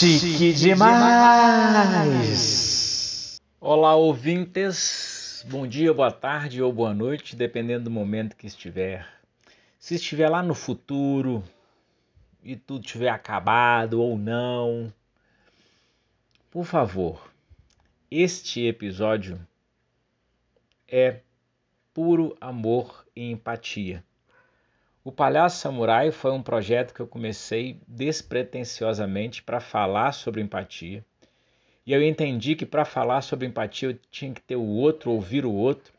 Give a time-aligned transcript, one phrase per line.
[0.00, 0.96] Chique demais!
[3.60, 5.44] Olá, ouvintes.
[5.46, 9.06] Bom dia, boa tarde ou boa noite, dependendo do momento que estiver.
[9.78, 11.44] Se estiver lá no futuro
[12.42, 14.90] e tudo tiver acabado ou não,
[16.50, 17.30] por favor,
[18.10, 19.38] este episódio
[20.88, 21.20] é
[21.92, 24.02] puro amor e empatia.
[25.02, 31.02] O Palhaço Samurai foi um projeto que eu comecei despretensiosamente para falar sobre empatia.
[31.86, 35.46] E eu entendi que para falar sobre empatia eu tinha que ter o outro, ouvir
[35.46, 35.94] o outro.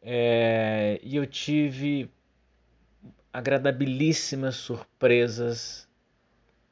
[0.00, 2.08] É, e eu tive
[3.32, 5.88] agradabilíssimas surpresas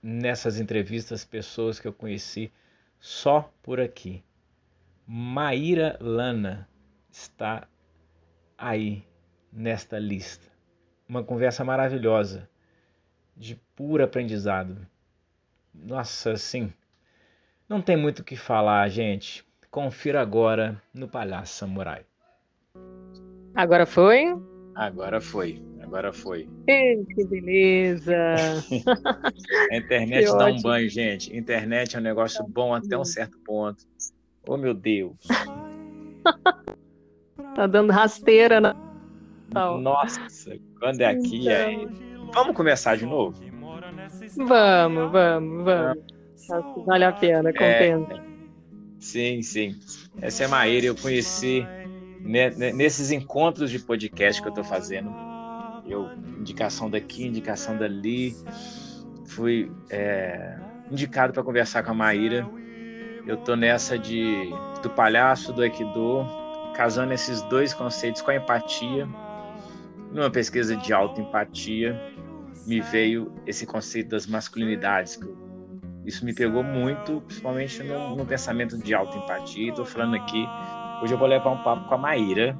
[0.00, 2.52] nessas entrevistas, pessoas que eu conheci
[3.00, 4.22] só por aqui.
[5.04, 6.68] Maíra Lana
[7.10, 7.66] está
[8.56, 9.04] aí
[9.52, 10.51] nesta lista
[11.08, 12.48] uma conversa maravilhosa,
[13.36, 14.86] de puro aprendizado.
[15.74, 16.72] Nossa, sim.
[17.68, 19.44] Não tem muito o que falar, gente.
[19.70, 22.04] Confira agora no Palhaço Samurai.
[23.54, 24.26] Agora foi?
[24.74, 25.62] Agora foi.
[25.80, 26.48] Agora foi.
[26.66, 28.16] Ei, que beleza!
[29.70, 30.58] A internet dá ótimo.
[30.58, 31.36] um banho, gente.
[31.36, 33.84] Internet é um negócio bom até um certo ponto.
[34.46, 35.16] Oh, meu Deus!
[37.54, 38.91] tá dando rasteira na
[39.52, 40.20] nossa,
[40.78, 41.86] quando é aqui, é.
[42.32, 43.38] Vamos começar de novo?
[44.36, 45.98] Vamos, vamos, vamos.
[46.50, 47.52] Acho que vale a pena, é.
[47.52, 48.14] compensa.
[48.14, 48.22] É,
[48.98, 49.76] sim, sim.
[50.20, 51.66] Essa é a Maíra, eu conheci
[52.20, 55.12] nesses encontros de podcast que eu estou fazendo.
[55.86, 58.34] Eu, indicação daqui, indicação dali.
[59.26, 60.58] Fui é,
[60.90, 62.48] indicado para conversar com a Maíra.
[63.26, 64.50] Eu tô nessa de
[64.82, 66.26] do palhaço, do Aikido,
[66.74, 69.08] casando esses dois conceitos com a empatia
[70.12, 71.98] numa pesquisa de autoempatia,
[72.66, 75.18] me veio esse conceito das masculinidades.
[76.04, 79.70] Isso me pegou muito, principalmente no, no pensamento de autoempatia.
[79.70, 80.44] Estou falando aqui,
[81.02, 82.58] hoje eu vou levar um papo com a Maíra.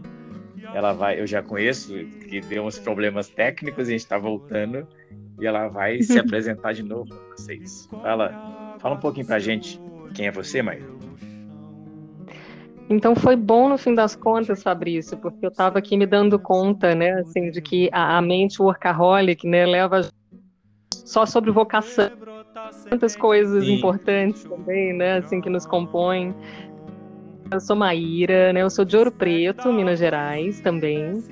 [0.75, 1.93] Ela vai, eu já conheço,
[2.29, 4.87] que deu uns problemas técnicos, a gente está voltando,
[5.41, 7.87] e ela vai se apresentar de novo para vocês.
[7.91, 9.81] Fala, fala um pouquinho para a gente
[10.15, 11.02] quem é você, Maíra.
[12.93, 16.95] Então foi bom no fim das contas, Fabrício, porque eu estava aqui me dando conta,
[16.95, 20.03] né, assim, de que a, a mente workaholic, né, leva
[20.93, 22.11] só sobre vocação,
[22.91, 23.77] tantas coisas Sim.
[23.77, 26.35] importantes também, né, assim, que nos compõem.
[27.51, 31.25] Eu sou Maíra, né, eu sou de Ouro Preto, Minas Gerais, também.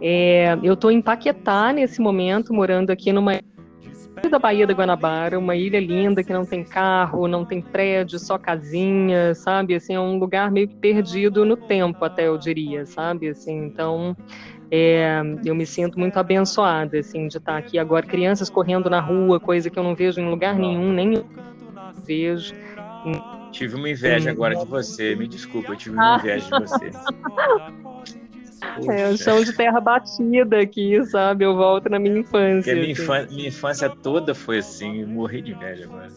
[0.00, 3.38] É, eu estou em Paquetá nesse momento, morando aqui numa
[4.22, 8.38] da Baía da Guanabara, uma ilha linda que não tem carro, não tem prédio, só
[8.38, 9.74] casinha, sabe?
[9.74, 13.28] Assim, é um lugar meio perdido no tempo, até eu diria, sabe?
[13.28, 14.16] Assim, então,
[14.70, 19.38] é, eu me sinto muito abençoada, assim, de estar aqui agora, crianças correndo na rua,
[19.38, 21.24] coisa que eu não vejo em lugar nenhum, nem
[22.04, 22.54] vejo.
[23.52, 26.90] Tive uma inveja agora de você, me desculpa, eu tive uma inveja de você.
[28.88, 31.44] É o chão de terra batida aqui, sabe?
[31.44, 32.74] Eu volto na minha infância.
[32.74, 33.34] Minha, assim.
[33.34, 36.08] minha, infância toda foi assim, morri de velha agora.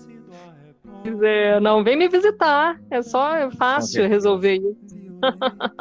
[1.24, 2.78] É, não, vem me visitar.
[2.90, 4.98] É só é fácil resolver isso.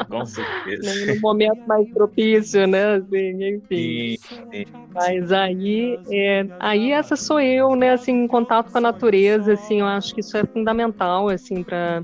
[0.09, 1.15] Com certeza.
[1.15, 2.95] no momento mais propício, né?
[2.95, 4.17] Assim, enfim.
[4.17, 4.17] Sim,
[4.53, 4.65] sim.
[4.95, 7.93] Mas aí, é, aí essa sou eu, né?
[7.93, 12.03] Assim, em contato com a natureza, assim, eu acho que isso é fundamental, assim, para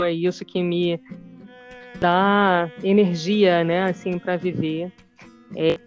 [0.00, 0.98] é isso que me
[2.02, 4.92] dá energia, né, assim, para viver.
[5.56, 5.78] É,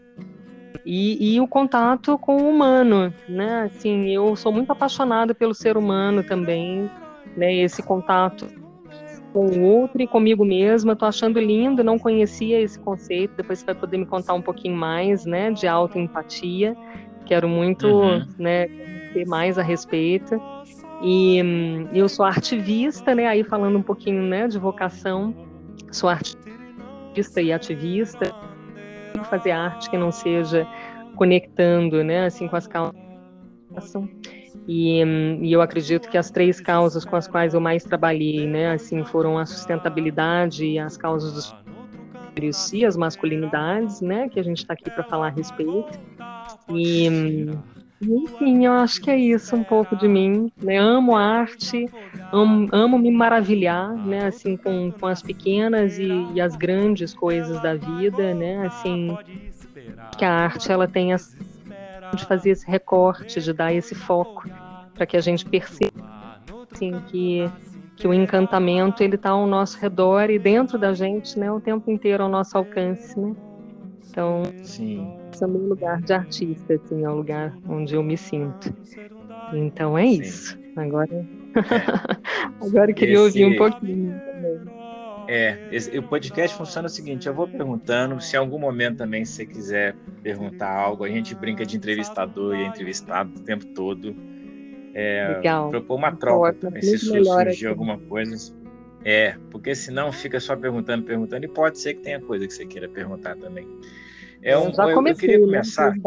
[0.85, 3.63] e, e, o contato com o humano, né?
[3.63, 6.89] Assim, eu sou muito apaixonada pelo ser humano também,
[7.35, 7.55] né?
[7.55, 8.47] Esse contato
[9.33, 13.65] com o outro e comigo mesma, estou achando lindo, não conhecia esse conceito, depois você
[13.65, 16.77] vai poder me contar um pouquinho mais, né, de autoempatia,
[17.25, 18.25] quero muito, uhum.
[18.39, 18.67] né,
[19.11, 20.39] ter mais a respeito.
[21.01, 25.33] E hum, eu sou ativista, né, aí falando um pouquinho, né, de vocação,
[25.95, 28.33] sou artista e ativista,
[29.29, 30.67] fazer arte que não seja
[31.15, 32.95] conectando, né, assim, com as causas.
[34.67, 35.01] E,
[35.41, 39.03] e, eu acredito que as três causas com as quais eu mais trabalhei, né, assim,
[39.05, 41.55] foram a sustentabilidade as causas dos
[42.73, 45.97] e as masculinidades, né, que a gente está aqui para falar a respeito.
[46.69, 47.07] E
[48.01, 50.51] enfim, eu acho que é isso um pouco de mim.
[50.61, 50.77] Né?
[50.77, 51.89] Amo arte,
[52.31, 54.25] amo, amo me maravilhar, né?
[54.25, 58.65] Assim, com, com as pequenas e, e, as grandes coisas da vida, né?
[58.67, 59.17] Assim,
[60.17, 64.47] que a arte ela tem a, de fazer esse recorte, de dar esse foco
[64.93, 66.39] para que a gente perceba,
[66.71, 67.49] assim, que
[67.95, 71.49] que o encantamento ele está ao nosso redor e dentro da gente, né?
[71.49, 73.33] O tempo inteiro ao nosso alcance, né?
[74.09, 75.24] Então, Sim.
[75.43, 78.73] É o meu lugar de artista, assim, é o lugar onde eu me sinto.
[79.53, 80.57] Então é isso.
[80.75, 81.25] Agora, é.
[82.65, 83.23] agora eu queria Esse...
[83.23, 84.75] ouvir um pouquinho também.
[85.27, 89.25] É, esse, o podcast funciona o seguinte: eu vou perguntando, se em algum momento também
[89.25, 94.15] você quiser perguntar algo, a gente brinca de entrevistador e entrevistado o tempo todo.
[94.93, 95.69] É, Legal.
[95.69, 98.53] Propor uma troca também, se surgir alguma coisa.
[99.03, 102.65] É, porque senão fica só perguntando, perguntando, e pode ser que tenha coisa que você
[102.65, 103.67] queira perguntar também.
[104.45, 105.95] É um, já comecei, eu, queria né, começar.
[105.95, 106.01] Né,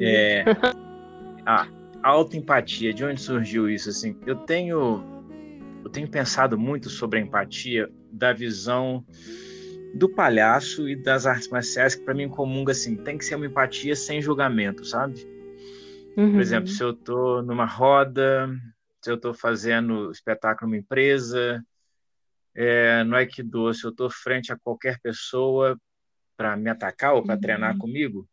[0.00, 0.44] é,
[1.46, 1.68] a
[2.02, 3.88] autoempatia, de onde surgiu isso?
[3.88, 5.04] Assim, eu tenho,
[5.84, 9.06] eu tenho pensado muito sobre a empatia da visão
[9.94, 13.46] do palhaço e das artes marciais que para mim comunga assim, tem que ser uma
[13.46, 15.24] empatia sem julgamento, sabe?
[16.16, 16.32] Uhum.
[16.32, 18.50] Por exemplo, se eu estou numa roda,
[19.00, 21.64] se eu estou fazendo espetáculo numa empresa,
[22.52, 25.78] é, no Aikido, se eu estou frente a qualquer pessoa
[26.40, 27.40] para me atacar ou para uhum.
[27.42, 28.26] treinar comigo,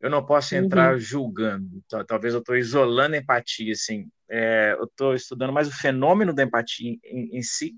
[0.00, 1.00] eu não posso entrar uhum.
[1.00, 1.82] julgando.
[2.06, 4.08] Talvez eu estou isolando a empatia, assim.
[4.30, 7.74] É, eu estou estudando mais o fenômeno da empatia em, em si,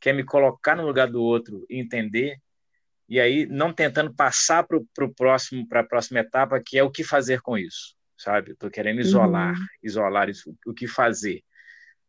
[0.00, 2.36] que é me colocar no lugar do outro e entender,
[3.08, 6.90] e aí não tentando passar para o próximo, para a próxima etapa, que é o
[6.90, 8.52] que fazer com isso, sabe?
[8.52, 9.66] Estou querendo isolar, uhum.
[9.82, 11.42] isolar isso, o que fazer.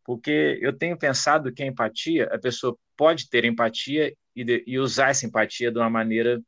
[0.04, 4.78] Porque eu tenho pensado que a empatia, a pessoa pode ter empatia e, de, e
[4.78, 6.40] usar essa empatia de uma maneira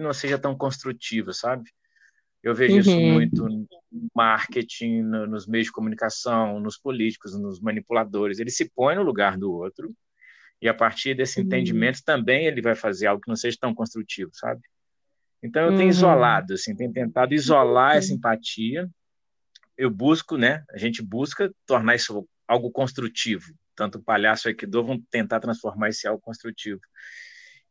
[0.00, 1.70] não seja tão construtiva, sabe?
[2.42, 2.80] Eu vejo uhum.
[2.80, 3.66] isso muito no
[4.14, 8.38] marketing, no, nos meios de comunicação, nos políticos, nos manipuladores.
[8.38, 9.92] Ele se põe no lugar do outro
[10.60, 11.46] e a partir desse uhum.
[11.46, 14.60] entendimento também ele vai fazer algo que não seja tão construtivo, sabe?
[15.42, 15.88] Então eu tenho uhum.
[15.88, 18.88] isolado, assim, tenho tentado isolar essa empatia.
[19.76, 20.64] Eu busco, né?
[20.70, 23.52] A gente busca tornar isso algo construtivo.
[23.74, 26.80] Tanto o palhaço e o Aikido vão tentar transformar esse algo construtivo.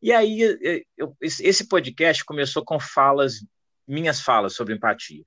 [0.02, 3.46] E aí, eu, esse podcast começou com falas,
[3.88, 5.24] minhas falas sobre empatia.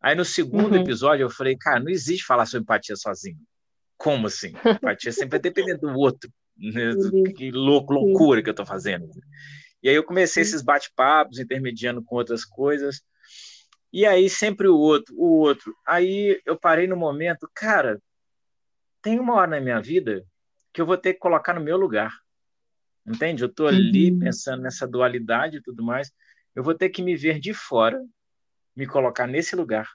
[0.00, 0.82] Aí no segundo uhum.
[0.82, 3.38] episódio eu falei, cara, não existe falar sobre empatia sozinho.
[3.96, 4.52] Como assim?
[4.64, 6.30] Empatia sempre vai depender do outro.
[6.56, 6.92] Né?
[7.36, 9.08] Que louco, loucura que eu estou fazendo.
[9.82, 13.02] E aí eu comecei esses bate-papos, intermediando com outras coisas.
[13.92, 15.74] E aí sempre o outro, o outro.
[15.86, 18.00] Aí eu parei no momento, cara,
[19.02, 20.24] tem uma hora na minha vida
[20.72, 22.12] que eu vou ter que colocar no meu lugar.
[23.06, 23.44] Entende?
[23.44, 24.18] Eu estou ali uhum.
[24.18, 26.10] pensando nessa dualidade e tudo mais.
[26.54, 28.02] Eu vou ter que me ver de fora,
[28.74, 29.88] me colocar nesse lugar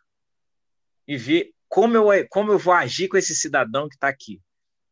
[1.08, 4.42] e ver como eu, como eu vou agir com esse cidadão que está aqui.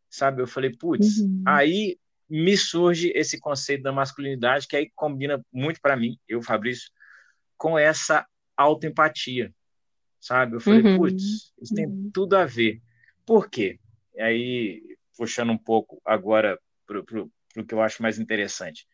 [0.09, 0.41] Sabe?
[0.41, 1.43] Eu falei, putz, uhum.
[1.45, 1.97] aí
[2.29, 6.91] me surge esse conceito da masculinidade que aí combina muito para mim, eu, Fabrício,
[7.57, 8.27] com essa
[8.57, 9.53] autoempatia.
[10.19, 10.55] Sabe?
[10.55, 10.97] Eu falei, uhum.
[10.97, 12.11] putz, isso tem uhum.
[12.13, 12.81] tudo a ver.
[13.25, 13.79] Por quê?
[14.15, 17.03] E aí, puxando um pouco agora para
[17.57, 18.85] o que eu acho mais interessante.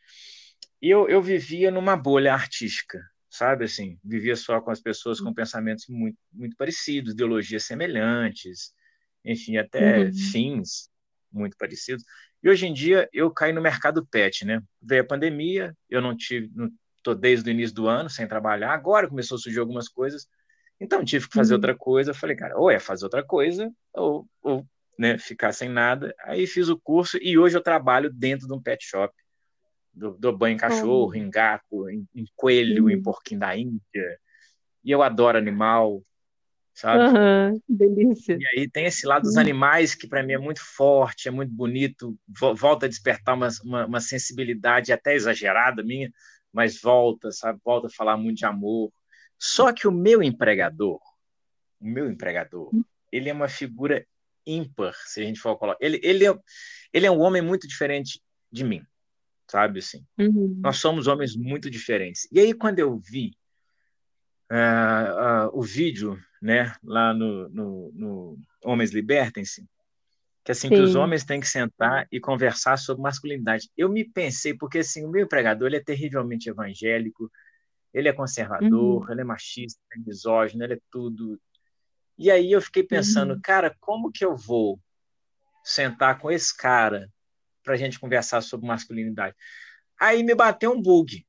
[0.81, 3.00] Eu, eu vivia numa bolha artística,
[3.30, 3.66] sabe?
[3.66, 8.74] Assim, vivia só com as pessoas com pensamentos muito, muito parecidos, ideologias semelhantes,
[9.24, 10.13] enfim, até uhum.
[10.31, 10.90] fins
[11.31, 12.04] muito parecidos.
[12.42, 14.62] E hoje em dia eu caí no mercado pet, né?
[14.81, 18.74] Veio a pandemia, eu não tive, não tô desde o início do ano sem trabalhar,
[18.74, 20.28] agora começou a surgir algumas coisas,
[20.80, 21.58] então tive que fazer uhum.
[21.58, 22.13] outra coisa.
[22.13, 24.66] Falei, cara, ou é fazer outra coisa, ou, ou
[24.97, 26.13] né, ficar sem nada.
[26.24, 29.13] Aí fiz o curso e hoje eu trabalho dentro de um pet shop.
[29.94, 32.89] Do, do banho em cachorro, em gato, em, em coelho, uhum.
[32.89, 34.19] em porquinho da Índia.
[34.83, 36.03] E eu adoro animal,
[36.74, 37.18] sabe?
[37.18, 38.38] Uhum, delícia.
[38.38, 39.41] E aí tem esse lado dos uhum.
[39.41, 42.17] animais que para mim é muito forte, é muito bonito,
[42.55, 46.12] volta a despertar uma, uma, uma, sensibilidade até exagerada minha,
[46.51, 47.60] mas volta, sabe?
[47.63, 48.91] Volta a falar muito de amor.
[49.39, 51.00] Só que o meu empregador,
[51.79, 52.70] o meu empregador,
[53.12, 54.05] ele é uma figura
[54.46, 55.78] ímpar, se a gente for colocar.
[55.82, 56.34] Ele, ele, é,
[56.94, 58.22] ele é um homem muito diferente
[58.52, 58.82] de mim,
[59.48, 59.80] sabe?
[59.80, 60.60] Assim, uhum.
[60.62, 62.28] Nós somos homens muito diferentes.
[62.32, 63.32] E aí, quando eu vi
[64.52, 69.68] uh, uh, o vídeo né, lá no, no, no Homens Libertem-se,
[70.44, 70.75] que assim Sim.
[70.75, 73.68] que os homens têm que sentar e conversar sobre masculinidade.
[73.75, 77.32] Eu me pensei porque assim o meu empregador ele é terrivelmente evangélico,
[77.92, 79.12] ele é conservador, uhum.
[79.12, 81.40] ele é machista, é misógino, ele é tudo.
[82.17, 83.41] E aí eu fiquei pensando, uhum.
[83.41, 84.79] cara, como que eu vou
[85.63, 87.10] sentar com esse cara
[87.63, 89.36] para a gente conversar sobre masculinidade?
[90.00, 91.25] Aí me bateu um bug,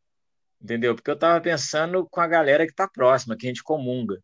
[0.61, 0.95] entendeu?
[0.95, 4.21] Porque eu estava pensando com a galera que está próxima, que a gente comunga.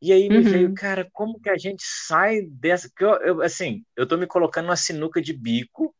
[0.00, 0.42] E aí me uhum.
[0.42, 2.90] veio, cara, como que a gente sai dessa.
[2.94, 5.94] Que eu, eu, assim, eu estou me colocando numa sinuca de bico,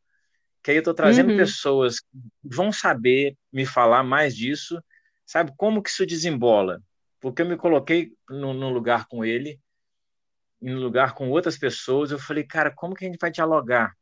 [0.61, 1.37] que aí eu estou trazendo uhum.
[1.37, 2.07] pessoas que
[2.43, 4.83] vão saber me falar mais disso,
[5.25, 5.53] sabe?
[5.55, 6.81] Como que isso desembola?
[7.21, 9.57] Porque eu me coloquei no, no lugar com ele
[10.63, 13.93] em lugar com outras pessoas, eu falei, cara, como que a gente vai dialogar?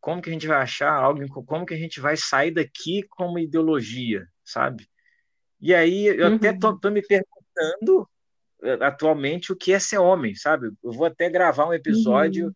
[0.00, 3.26] Como que a gente vai achar algo, como que a gente vai sair daqui com
[3.26, 4.88] uma ideologia, sabe?
[5.60, 6.36] E aí eu uhum.
[6.36, 8.08] até tô, tô, me perguntando
[8.80, 10.72] atualmente o que é ser homem, sabe?
[10.82, 12.54] Eu vou até gravar um episódio uhum.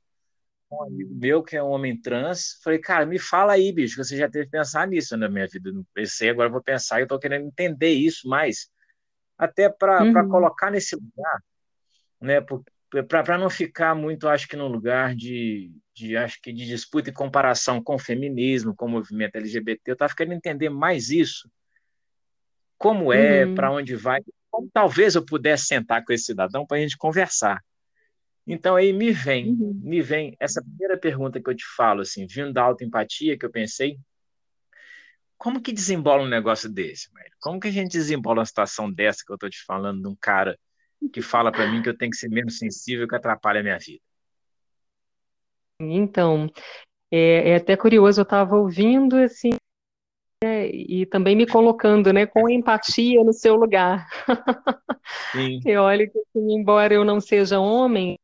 [0.69, 2.59] com um amigo meu que é um homem trans.
[2.65, 5.71] Falei, cara, me fala aí, bicho, você já teve que pensar nisso na minha vida.
[5.71, 8.71] Não pensei, agora vou pensar e eu tô querendo entender isso mais,
[9.37, 10.29] até para uhum.
[10.29, 11.43] colocar nesse lugar,
[12.21, 12.41] né?
[13.03, 17.13] Para não ficar muito, acho que, no lugar de, de, acho que de disputa e
[17.13, 19.81] comparação com o feminismo, com o movimento LGBT.
[19.87, 21.51] Eu estava querendo entender mais isso.
[22.79, 23.55] Como é, uhum.
[23.55, 24.21] para onde vai,
[24.51, 27.63] como talvez eu pudesse sentar com esse cidadão para a gente conversar.
[28.47, 29.81] Então aí me vem, uhum.
[29.83, 33.51] me vem essa primeira pergunta que eu te falo, assim, vindo da autoempatia que eu
[33.51, 33.99] pensei,
[35.37, 37.11] como que desembola um negócio desse,
[37.41, 40.17] Como que a gente desembola uma situação dessa que eu estou te falando de um
[40.21, 40.59] cara
[41.09, 43.79] que fala para mim que eu tenho que ser menos sensível que atrapalha a minha
[43.79, 44.03] vida?
[45.81, 46.49] Então,
[47.11, 49.51] é, é até curioso, eu estava ouvindo assim,
[50.43, 54.09] né, e também me colocando, né, com empatia no seu lugar.
[55.33, 55.61] Sim.
[55.67, 58.19] E olha que, assim, embora eu não seja homem,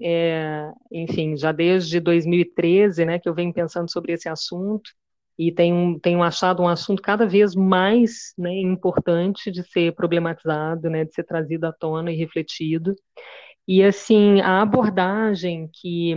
[0.00, 4.90] é, enfim, já desde 2013, né, que eu venho pensando sobre esse assunto
[5.38, 11.04] e tenho, tenho achado um assunto cada vez mais né, importante de ser problematizado, né,
[11.04, 12.94] de ser trazido à tona e refletido.
[13.66, 16.14] E assim, a abordagem que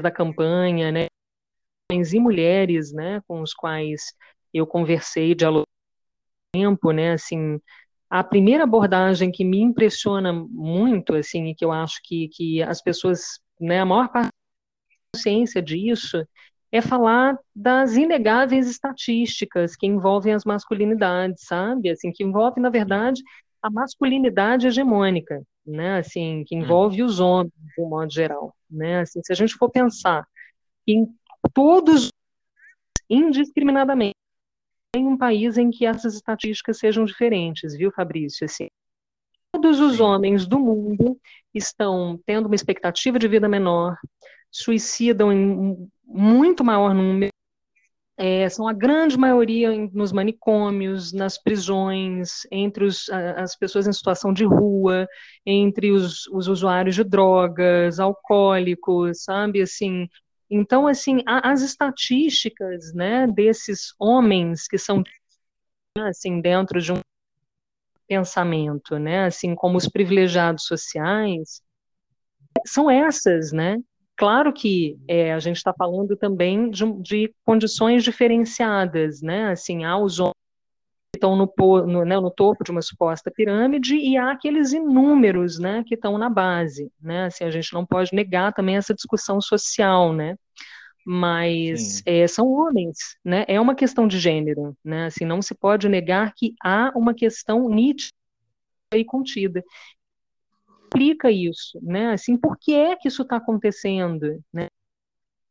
[0.00, 1.06] da campanha, né,
[1.90, 4.12] homens e mulheres, né, com os quais
[4.52, 5.66] eu conversei, dialoguei
[6.52, 7.60] tempo, né, assim,
[8.08, 12.80] a primeira abordagem que me impressiona muito, assim, e que eu acho que, que as
[12.82, 14.30] pessoas, né, a maior parte
[15.14, 16.26] consciência disso,
[16.72, 21.90] é falar das inegáveis estatísticas que envolvem as masculinidades, sabe?
[21.90, 23.22] Assim, que envolve, na verdade,
[23.62, 25.98] a masculinidade hegemônica, né?
[25.98, 29.00] Assim, que envolve os homens, de um modo geral, né?
[29.00, 30.26] Assim, se a gente for pensar
[30.86, 31.06] em
[31.54, 32.10] todos
[33.08, 34.14] indiscriminadamente
[34.94, 38.44] em um país em que essas estatísticas sejam diferentes, viu, Fabrício?
[38.44, 38.68] Assim,
[39.52, 41.18] todos os homens do mundo
[41.54, 43.96] estão tendo uma expectativa de vida menor,
[44.50, 47.32] suicidam em muito maior número,
[48.18, 54.32] é, são a grande maioria nos manicômios, nas prisões, entre os, as pessoas em situação
[54.32, 55.06] de rua,
[55.44, 60.08] entre os, os usuários de drogas, alcoólicos, sabe, assim,
[60.48, 65.02] então, assim, as estatísticas, né, desses homens que são,
[65.98, 67.00] assim, dentro de um
[68.08, 71.60] pensamento, né, assim, como os privilegiados sociais,
[72.64, 73.76] são essas, né,
[74.16, 79.50] Claro que é, a gente está falando também de, de, condições diferenciadas, né?
[79.50, 80.32] Assim, há os homens
[81.12, 81.52] que estão no,
[81.86, 86.16] no, né, no, topo de uma suposta pirâmide e há aqueles inúmeros, né, que estão
[86.16, 87.26] na base, né?
[87.26, 90.36] Assim, a gente não pode negar também essa discussão social, né?
[91.04, 93.44] Mas é, são homens, né?
[93.46, 95.06] É uma questão de gênero, né?
[95.06, 98.12] Assim, não se pode negar que há uma questão nítida
[98.94, 99.62] e contida
[100.96, 102.12] explica isso, né?
[102.12, 104.68] Assim, por que é que isso está acontecendo, né?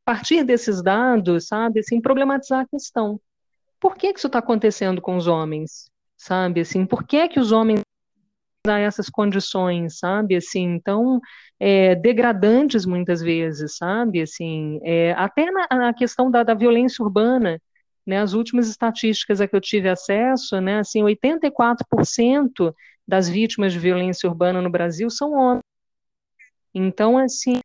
[0.06, 3.20] A partir desses dados, sabe, assim, problematizar a questão.
[3.80, 6.62] Por que que isso está acontecendo com os homens, sabe?
[6.62, 7.82] Assim, por que que os homens
[8.68, 11.20] a essas condições, sabe, assim, tão
[11.60, 17.62] é, degradantes muitas vezes, sabe, assim, é, até na, na questão da, da, violência urbana,
[18.04, 22.74] né, as últimas estatísticas a que eu tive acesso, né, assim, 84%
[23.08, 25.64] das vítimas de violência urbana no Brasil são homens.
[26.74, 27.60] Então, assim,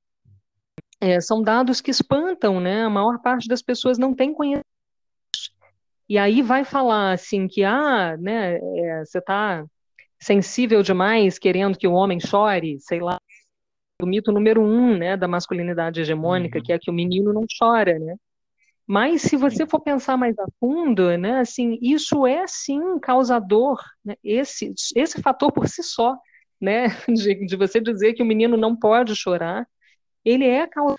[1.00, 2.84] é, são dados que espantam, né?
[2.84, 4.66] A maior parte das pessoas não tem conhecimento.
[6.08, 9.64] E aí vai falar assim que, ah, né, é, você está
[10.18, 13.18] sensível demais, querendo que o homem chore, sei lá,
[14.02, 16.64] o mito número um, né, da masculinidade hegemônica, uhum.
[16.64, 18.16] que é que o menino não chora, né?
[18.90, 24.16] Mas se você for pensar mais a fundo, né, assim, isso é sim causador, né,
[24.24, 26.18] esse, esse fator por si só,
[26.60, 29.64] né, de, de você dizer que o menino não pode chorar,
[30.24, 30.98] ele é causador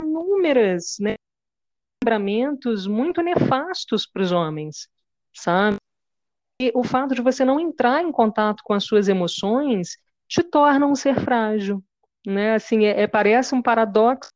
[0.00, 1.16] de inúmeras, né,
[2.02, 4.88] lembramentos muito nefastos para os homens,
[5.34, 5.76] sabe?
[6.62, 10.86] E o fato de você não entrar em contato com as suas emoções te torna
[10.86, 11.84] um ser frágil,
[12.26, 12.54] né?
[12.54, 14.30] Assim, é, é parece um paradoxo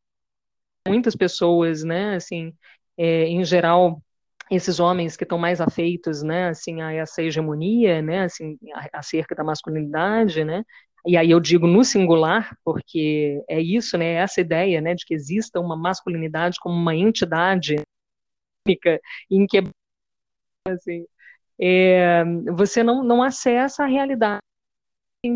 [0.86, 2.52] muitas pessoas, né, assim,
[2.96, 4.02] é, em geral,
[4.50, 8.58] esses homens que estão mais afeitos, né, assim, a essa hegemonia, né, assim,
[8.92, 10.64] acerca da masculinidade, né,
[11.06, 15.14] e aí eu digo no singular, porque é isso, né, essa ideia, né, de que
[15.14, 17.76] exista uma masculinidade como uma entidade
[18.66, 19.00] única,
[19.30, 19.62] em que,
[20.68, 21.06] assim,
[21.60, 22.24] é,
[22.56, 24.40] você não, não acessa a realidade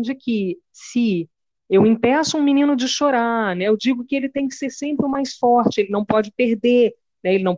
[0.03, 1.29] de que se
[1.71, 3.63] eu impeço um menino de chorar, né?
[3.63, 6.93] Eu digo que ele tem que ser sempre o mais forte, ele não pode perder,
[7.23, 7.33] né?
[7.33, 7.57] Ele não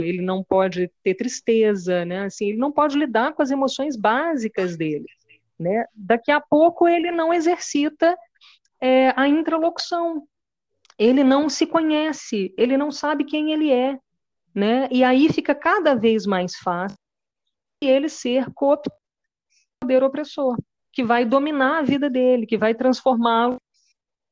[0.00, 2.24] ele não pode ter tristeza, né?
[2.24, 5.06] Assim, ele não pode lidar com as emoções básicas dele,
[5.56, 5.86] né?
[5.94, 8.18] Daqui a pouco ele não exercita
[8.80, 10.26] é, a intralocução,
[10.98, 13.96] ele não se conhece, ele não sabe quem ele é,
[14.52, 14.88] né?
[14.90, 16.98] E aí fica cada vez mais fácil
[17.80, 19.00] ele ser cooptado
[19.80, 20.56] poder opressor,
[20.92, 23.56] que vai dominar a vida dele, que vai transformá-lo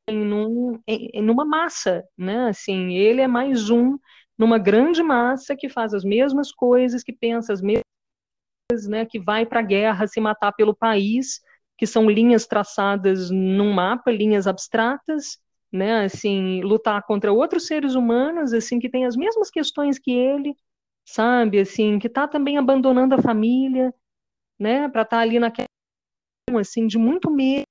[0.09, 2.49] em, num, em, em numa massa, né?
[2.49, 3.99] Assim, ele é mais um
[4.37, 7.85] numa grande massa que faz as mesmas coisas, que pensa as mesmas
[8.71, 9.07] coisas, né?
[9.07, 11.41] Que vai para a guerra se matar pelo país,
[11.79, 15.39] que são linhas traçadas num mapa, linhas abstratas,
[15.73, 16.05] né?
[16.05, 20.55] Assim, lutar contra outros seres humanos, assim, que têm as mesmas questões que ele,
[21.07, 21.61] sabe?
[21.61, 23.95] Assim, que está também abandonando a família,
[24.59, 24.89] né?
[24.89, 25.70] Para estar tá ali naquela
[26.59, 27.65] assim de muito medo,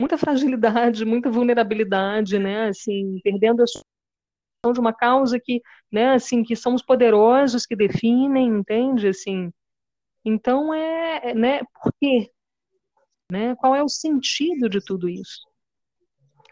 [0.00, 2.68] muita fragilidade, muita vulnerabilidade, né?
[2.68, 3.82] Assim, perdendo a sua
[4.72, 5.60] de uma causa que,
[5.92, 6.14] né?
[6.14, 9.08] Assim, que são os poderosos que definem, entende?
[9.08, 9.52] Assim,
[10.24, 11.60] então é, é né?
[11.82, 12.30] Por quê?
[13.30, 13.54] Né?
[13.56, 15.40] Qual é o sentido de tudo isso?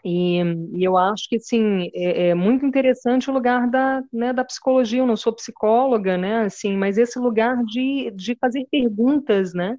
[0.04, 0.40] E,
[0.74, 5.00] e, eu acho que, assim, é, é, muito interessante o lugar da, né, da psicologia.
[5.00, 9.76] Eu não sou psicóloga, né, assim, mas esse lugar de, de fazer perguntas, né?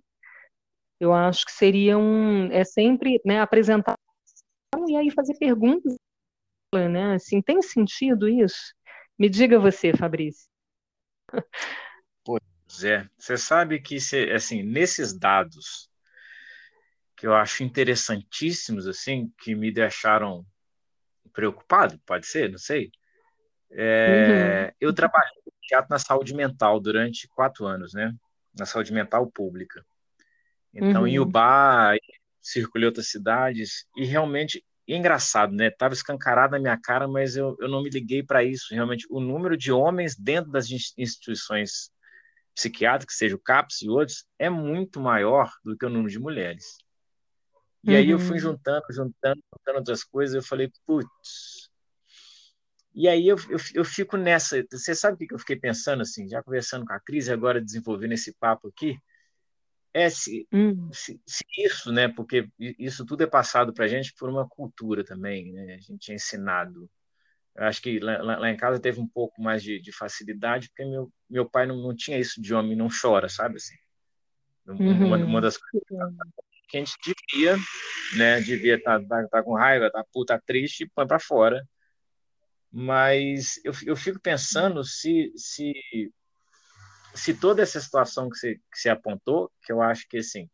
[1.00, 3.96] Eu acho que seria um, é sempre, né, apresentar
[4.88, 5.96] e aí fazer perguntas,
[6.74, 7.16] né?
[7.16, 8.74] Assim, tem sentido isso?
[9.18, 10.48] Me diga você, Fabrício.
[12.24, 13.98] Pois é, você sabe que,
[14.34, 15.90] assim, nesses dados
[17.16, 20.46] que eu acho interessantíssimos, assim, que me deixaram
[21.32, 22.92] preocupado, pode ser, não sei.
[23.72, 24.76] É, uhum.
[24.80, 28.14] Eu trabalhei no teatro na saúde mental durante quatro anos, né?
[28.58, 29.86] Na saúde mental pública.
[30.74, 31.08] Então, uhum.
[31.08, 31.96] em Ubá,
[32.42, 35.70] circulei outras cidades, e realmente, é engraçado, né?
[35.70, 38.74] Tava escancarado na minha cara, mas eu, eu não me liguei para isso.
[38.74, 41.92] Realmente, o número de homens dentro das instituições
[42.56, 46.78] psiquiátricas, seja o CAPS e outros, é muito maior do que o número de mulheres.
[47.84, 47.98] E uhum.
[47.98, 48.40] aí eu fui uhum.
[48.40, 51.70] juntando, juntando, juntando outras coisas, eu falei, putz.
[52.96, 54.64] E aí eu, eu, eu fico nessa.
[54.72, 58.12] Você sabe o que eu fiquei pensando, assim, já conversando com a Cris, agora desenvolvendo
[58.12, 58.98] esse papo aqui?
[59.94, 60.90] É se, uhum.
[60.92, 62.08] se, se, isso, né?
[62.08, 65.76] Porque isso tudo é passado para a gente por uma cultura também, né?
[65.76, 66.90] A gente é ensinado.
[67.56, 70.84] Eu acho que lá, lá, em casa teve um pouco mais de, de, facilidade, porque
[70.84, 73.58] meu, meu pai não, não tinha isso de homem não chora, sabe?
[73.58, 73.76] Assim,
[74.68, 75.06] uhum.
[75.06, 75.88] uma, uma das coisas
[76.68, 77.56] que a gente devia,
[78.18, 78.42] né?
[78.42, 81.64] Devia estar tá, tá, tá com raiva, tá puta triste, põe para fora.
[82.72, 85.72] Mas eu, eu fico pensando se, se,
[87.14, 90.50] se toda essa situação que você, que você apontou, que eu acho que, assim,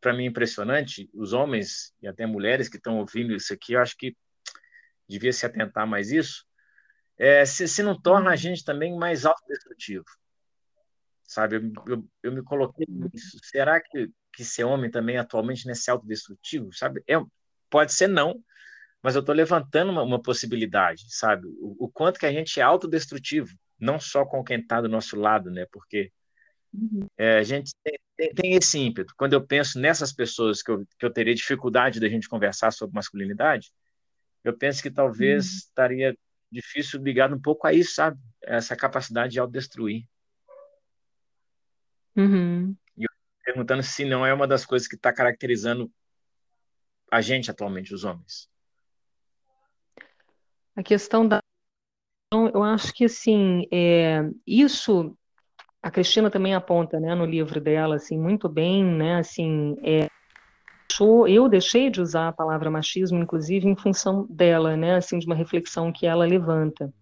[0.00, 3.80] para mim é impressionante, os homens e até mulheres que estão ouvindo isso aqui, eu
[3.80, 4.16] acho que
[5.08, 6.44] devia se atentar mais isso,
[7.18, 10.04] é, se, se não torna a gente também mais autodestrutivo.
[11.24, 13.38] Sabe, eu, eu, eu me coloquei nisso.
[13.42, 17.02] Será que que ser homem também atualmente nesse autodestrutivo, sabe?
[17.08, 17.14] É,
[17.68, 18.42] pode ser não,
[19.02, 21.46] mas eu estou levantando uma, uma, possibilidade, sabe?
[21.46, 25.16] O, o, quanto que a gente é autodestrutivo, não só com quem está do nosso
[25.16, 25.66] lado, né?
[25.72, 26.12] Porque
[26.72, 27.06] uhum.
[27.16, 29.14] é, a gente tem, tem, tem, esse ímpeto.
[29.16, 32.94] Quando eu penso nessas pessoas que eu, que eu teria dificuldade da gente conversar sobre
[32.94, 33.72] masculinidade,
[34.44, 35.56] eu penso que talvez uhum.
[35.56, 36.18] estaria
[36.50, 38.18] difícil ligado um pouco a isso, sabe?
[38.42, 40.04] Essa capacidade de autodestruir.
[42.16, 42.76] Uhum
[43.50, 45.92] perguntando se não é uma das coisas que está caracterizando
[47.10, 48.48] a gente atualmente, os homens.
[50.76, 51.40] A questão da.
[52.32, 55.16] Eu acho que, assim, é, isso
[55.82, 60.08] a Cristina também aponta, né, no livro dela, assim, muito bem, né, assim, é,
[61.28, 65.34] eu deixei de usar a palavra machismo, inclusive, em função dela, né, assim, de uma
[65.34, 66.92] reflexão que ela levanta.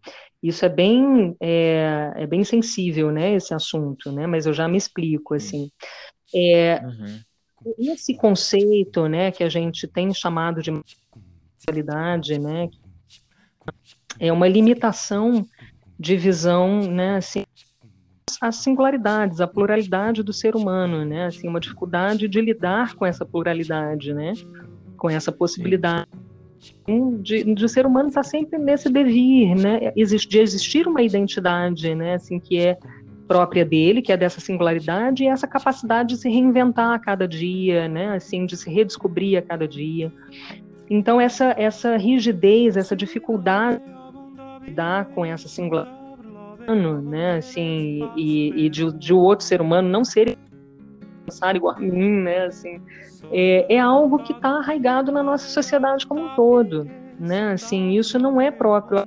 [0.40, 4.78] Isso é bem, é, é bem sensível, né, esse assunto, né, mas eu já me
[4.78, 5.68] explico, assim.
[6.32, 7.20] É, uhum.
[7.76, 10.70] Esse conceito, né, que a gente tem chamado de
[11.56, 12.68] sexualidade, né,
[14.18, 15.46] é uma limitação
[15.98, 17.44] de visão, né, assim,
[18.40, 23.24] as singularidades, a pluralidade do ser humano, né, assim, uma dificuldade de lidar com essa
[23.24, 24.32] pluralidade, né,
[24.96, 26.06] com essa possibilidade
[27.20, 31.94] de, de o ser humano estar tá sempre nesse devir, né, de existir uma identidade,
[31.94, 32.78] né, assim, que é
[33.26, 37.86] própria dele, que é dessa singularidade, e essa capacidade de se reinventar a cada dia,
[37.86, 40.10] né, assim, de se redescobrir a cada dia.
[40.88, 43.97] Então, essa, essa rigidez, essa dificuldade de
[44.68, 45.98] lidar com essa singularidade,
[47.02, 50.36] né, assim, e, e de, de outro ser humano não ser
[51.54, 52.80] igual a mim, né, assim,
[53.32, 58.18] é, é algo que está arraigado na nossa sociedade como um todo, né, assim, isso
[58.18, 59.06] não é próprio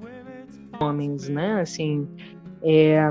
[0.79, 2.07] homens, né, assim,
[2.63, 3.01] é,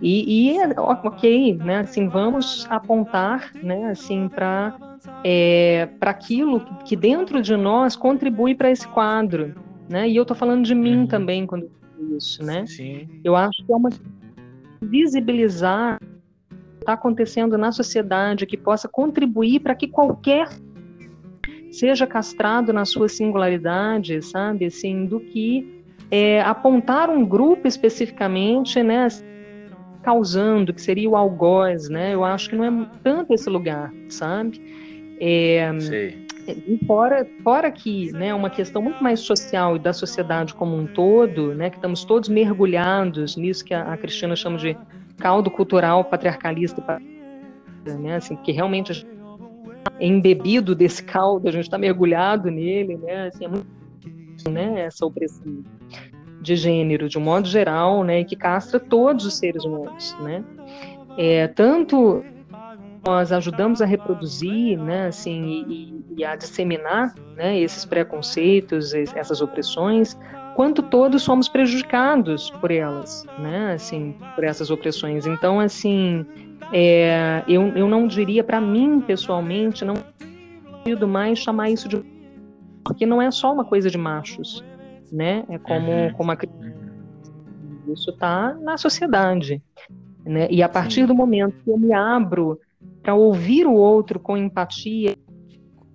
[0.00, 4.76] e, e ok, né, assim, vamos apontar, né, assim, para
[5.22, 9.54] é, para aquilo que dentro de nós contribui para esse quadro,
[9.88, 10.08] né?
[10.08, 11.06] E eu estou falando de mim uhum.
[11.06, 11.70] também quando
[12.16, 12.66] isso, né?
[12.66, 13.08] Sim.
[13.22, 13.90] Eu acho que é uma
[14.80, 20.48] visibilizar o que está acontecendo na sociedade que possa contribuir para que qualquer
[21.70, 24.66] seja castrado na sua singularidade, sabe?
[24.66, 29.08] Assim, do que é, apontar um grupo especificamente, né?
[30.02, 32.14] Causando, que seria o algoz, né?
[32.14, 34.60] Eu acho que não é tanto esse lugar, sabe?
[35.18, 35.72] É,
[36.86, 41.54] fora, fora que né, uma questão muito mais social e da sociedade como um todo,
[41.54, 44.76] né, que estamos todos mergulhados nisso que a, a Cristina chama de
[45.18, 46.82] caldo cultural patriarcalista,
[47.98, 49.08] né, assim, porque realmente a gente
[50.00, 53.66] é embebido desse caldo, a gente está mergulhado nele, né, assim, é muito
[54.50, 55.62] né, essa opressão
[56.40, 60.44] de gênero, de um modo geral, né, que castra todos os seres humanos, né,
[61.16, 62.24] é, tanto
[63.06, 70.18] nós ajudamos a reproduzir, né, assim, e, e a disseminar, né, esses preconceitos, essas opressões,
[70.54, 75.26] quanto todos somos prejudicados por elas, né, assim, por essas opressões.
[75.26, 76.24] Então, assim,
[76.72, 79.94] é, eu, eu não diria para mim pessoalmente, não
[80.84, 82.04] sentido mais chamar isso de
[82.84, 84.62] porque não é só uma coisa de machos,
[85.10, 85.42] né?
[85.48, 86.12] É como uhum.
[86.12, 86.36] como a
[87.88, 89.62] isso está na sociedade,
[90.24, 90.46] né?
[90.50, 91.06] E a partir Sim.
[91.06, 92.60] do momento que eu me abro
[93.04, 95.14] para ouvir o outro com empatia,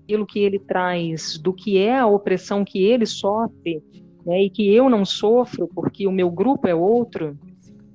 [0.03, 3.83] aquilo que ele traz, do que é a opressão que ele sofre,
[4.23, 7.35] né, e que eu não sofro porque o meu grupo é outro,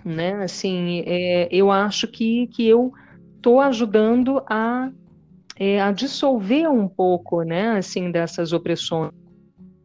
[0.04, 0.34] né?
[0.42, 2.92] Assim, é, eu acho que, que eu
[3.36, 4.90] estou ajudando a,
[5.56, 7.78] é, a dissolver um pouco, né?
[7.78, 9.12] Assim, dessas opressões.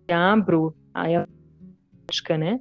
[0.08, 2.60] Abro a ética, né?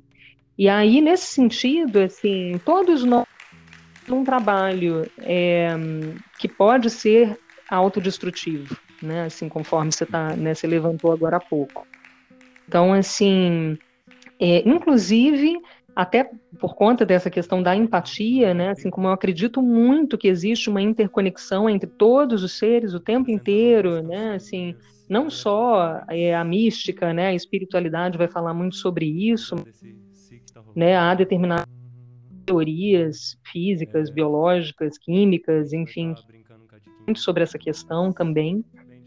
[0.57, 3.27] E aí, nesse sentido, assim, todos nós
[4.12, 5.70] um trabalho é,
[6.38, 9.24] que pode ser autodestrutivo, né?
[9.24, 11.86] Assim, conforme você tá, né, você levantou agora há pouco.
[12.66, 13.78] Então, assim,
[14.38, 15.60] é, inclusive
[15.98, 18.70] até por conta dessa questão da empatia, né?
[18.70, 23.32] Assim como eu acredito muito que existe uma interconexão entre todos os seres o tempo
[23.32, 24.36] inteiro, né?
[24.36, 24.76] Assim,
[25.08, 27.26] não só é, a mística, né?
[27.28, 29.56] A espiritualidade vai falar muito sobre isso,
[30.72, 30.96] né?
[30.96, 31.77] Há determinadas
[32.48, 36.14] teorias físicas, biológicas, químicas, enfim,
[37.06, 38.64] muito sobre essa questão também,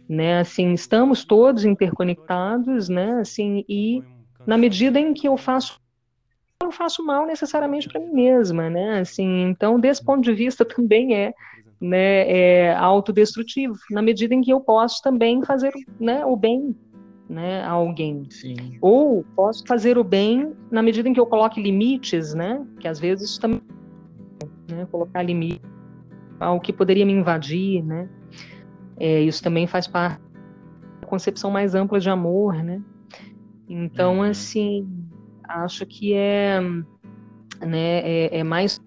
[0.07, 0.39] né?
[0.39, 3.19] Assim, estamos todos interconectados, né?
[3.19, 4.03] Assim, e
[4.45, 5.81] na medida em que eu faço
[6.61, 8.99] eu não faço mal necessariamente para mim mesma, né?
[8.99, 11.33] Assim, então desse ponto de vista também é,
[11.79, 16.75] né, é autodestrutivo, na medida em que eu posso também fazer, né, o bem
[17.31, 18.25] né, a alguém.
[18.29, 18.77] Sim.
[18.81, 22.65] Ou posso fazer o bem na medida em que eu coloque limites, né?
[22.79, 23.61] Que às vezes também
[24.69, 25.61] né, colocar limite
[26.39, 28.09] ao que poderia me invadir, né?
[28.99, 30.21] É, isso também faz parte
[30.99, 32.81] da concepção mais ampla de amor, né?
[33.69, 34.23] Então, uhum.
[34.23, 34.85] assim,
[35.45, 36.59] acho que é,
[37.61, 38.83] né, é, é mais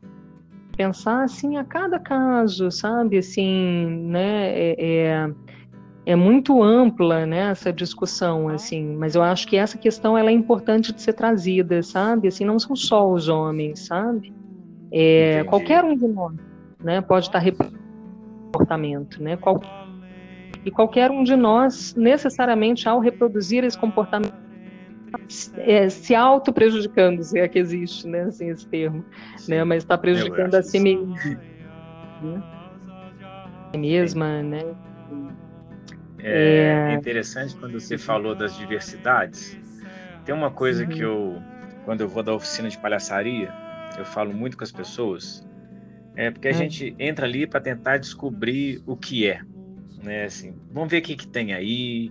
[0.77, 3.17] pensar assim a cada caso, sabe?
[3.17, 4.53] Assim, né?
[4.55, 5.31] É,
[6.07, 10.31] é, é muito ampla né, essa discussão, assim, mas eu acho que essa questão ela
[10.31, 12.29] é importante de ser trazida, sabe?
[12.29, 14.33] Assim, não são só os homens, sabe?
[14.93, 16.35] É, qualquer um de nós,
[16.83, 17.43] né, pode estar
[18.53, 19.37] comportamento, né?
[19.37, 19.61] Qual,
[20.65, 24.35] e qualquer um de nós, necessariamente, ao reproduzir esse comportamento,
[25.59, 29.05] é, se auto prejudicando, se é que existe, né, assim, esse termo,
[29.37, 29.65] Sim, né?
[29.65, 31.15] Mas está prejudicando a si mesmo,
[32.23, 32.43] né?
[33.77, 34.63] mesma, né?
[36.25, 39.59] É, é interessante quando você falou das diversidades.
[40.25, 40.89] Tem uma coisa uhum.
[40.89, 41.43] que eu,
[41.85, 43.53] quando eu vou da oficina de palhaçaria,
[43.99, 45.47] eu falo muito com as pessoas,
[46.17, 46.57] é porque a uhum.
[46.57, 49.43] gente entra ali para tentar descobrir o que é,
[50.03, 50.25] né?
[50.25, 52.11] Assim, vamos ver o que, que tem aí,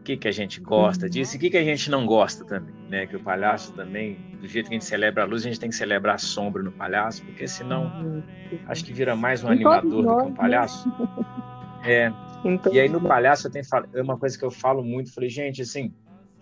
[0.00, 2.44] o que, que a gente gosta disso e o que, que a gente não gosta
[2.44, 3.06] também, né?
[3.06, 5.68] Que o palhaço também, do jeito que a gente celebra a luz, a gente tem
[5.68, 8.22] que celebrar a sombra no palhaço, porque senão uhum.
[8.66, 10.34] acho que vira mais um animador do que um né?
[10.36, 10.90] palhaço.
[11.84, 12.12] É,
[12.44, 15.30] então, e aí no palhaço eu tenho é uma coisa que eu falo muito, falei,
[15.30, 15.92] gente, assim,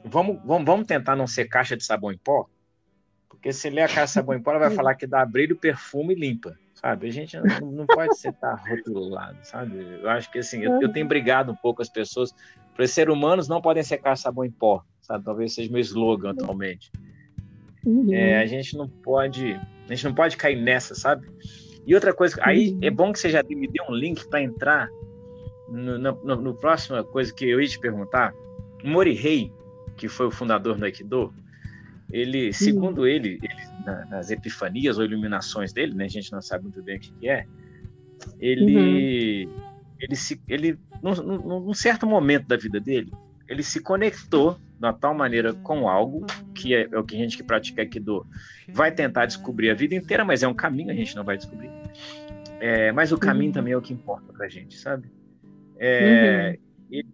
[0.05, 2.49] vamos, vamos, vamos tentar não ser caixa de sabão em pó,
[3.29, 5.57] porque se ler a caixa de sabão em pó, ela vai falar que dá brilho,
[5.57, 7.09] perfume e limpa, sabe?
[7.09, 9.79] A gente não, não pode ser tá rotulado, sabe?
[10.03, 12.35] Eu acho que assim, eu, eu tenho brigado um pouco as pessoas,
[12.75, 15.25] para ser humanos não podem ser caixa de sabão em pó, sabe?
[15.25, 16.91] Talvez seja meu slogan atualmente.
[17.85, 18.13] Uhum.
[18.13, 21.29] É, a gente não pode, a gente não pode cair nessa, sabe?
[21.87, 22.79] E outra coisa, aí uhum.
[22.83, 24.89] é bom que você já me dê um link para entrar
[25.69, 28.35] no, no, no próxima coisa que eu ia te perguntar,
[28.83, 29.53] Morihei,
[29.97, 31.33] que foi o fundador do Aikido,
[32.13, 36.65] ele, segundo ele, ele na, nas epifanias ou iluminações dele, né, a gente não sabe
[36.65, 37.47] muito bem o que, que é,
[38.39, 39.53] ele, uhum.
[40.01, 43.13] ele se, ele, num, num certo momento da vida dele,
[43.49, 47.19] ele se conectou de uma tal maneira com algo que é, é, o que a
[47.19, 48.27] gente que pratica Aikido
[48.69, 51.71] vai tentar descobrir a vida inteira, mas é um caminho, a gente não vai descobrir.
[52.61, 53.53] É, mas o caminho uhum.
[53.53, 55.11] também é o que importa pra gente, sabe?
[55.87, 56.87] É, uhum.
[56.91, 57.09] ele,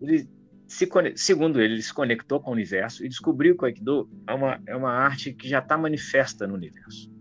[0.00, 0.28] ele
[0.66, 4.32] se, segundo ele, ele se conectou com o universo e descobriu que o Aikido é
[4.32, 7.12] uma, é uma arte que já está manifesta no universo.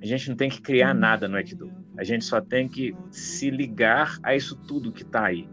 [0.00, 1.70] A gente não tem que criar nada no Aikido.
[1.98, 5.48] A gente só tem que se ligar a isso tudo que está aí.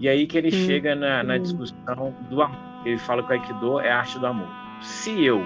[0.00, 0.66] E aí que ele uhum.
[0.66, 2.86] chega na, na, discussão do amor.
[2.86, 4.48] Ele fala que o Aikido é a arte do amor.
[4.80, 5.44] Se eu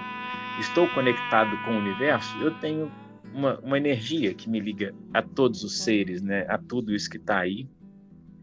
[0.60, 2.90] estou conectado com o universo, eu tenho
[3.34, 6.46] uma, uma energia que me liga a todos os seres, né?
[6.48, 7.68] a tudo isso que está aí.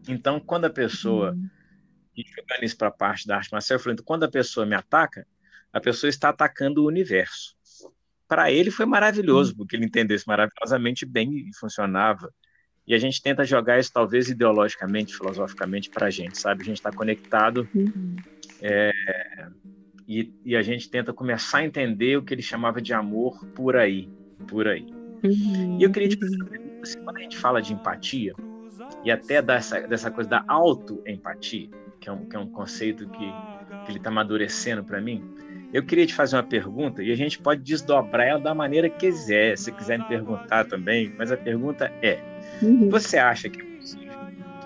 [0.08, 1.48] Então, quando a pessoa uhum
[2.28, 4.74] jogando isso para a parte da arte marcial, eu falei, então, quando a pessoa me
[4.74, 5.26] ataca,
[5.72, 7.56] a pessoa está atacando o universo.
[8.28, 12.32] Para ele foi maravilhoso, porque ele entendeu isso maravilhosamente bem e funcionava.
[12.86, 16.62] E a gente tenta jogar isso, talvez ideologicamente, filosoficamente, para a gente, sabe?
[16.62, 18.16] A gente está conectado uhum.
[18.60, 18.92] é,
[20.08, 23.76] e, e, a gente tenta começar a entender o que ele chamava de amor por
[23.76, 24.08] aí,
[24.48, 24.86] por aí.
[25.22, 25.78] Uhum.
[25.78, 28.34] E eu queria te perguntar, assim, quando a gente fala de empatia,
[29.04, 31.68] e até dessa, dessa coisa da auto-empatia,
[32.00, 33.32] que é um, que é um conceito que,
[33.84, 35.24] que ele está amadurecendo para mim.
[35.72, 38.98] Eu queria te fazer uma pergunta e a gente pode desdobrar ela da maneira que
[38.98, 42.18] quiser, se quiser me perguntar também, mas a pergunta é:
[42.60, 42.88] uhum.
[42.90, 44.12] você acha que é possível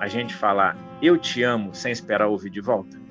[0.00, 3.04] a gente falar eu te amo sem esperar ouvir de volta?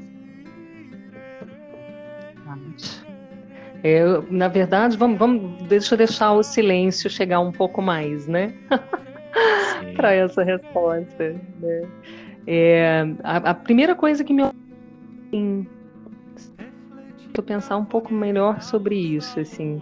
[3.84, 8.54] É, na verdade, vamos, vamos, deixa eu deixar o silêncio chegar um pouco mais, né?
[9.96, 11.36] Para essa resposta.
[11.60, 11.89] Né?
[12.48, 15.67] É, a, a, primeira coisa que me assim,
[17.46, 19.82] pensar um pouco melhor sobre isso, assim.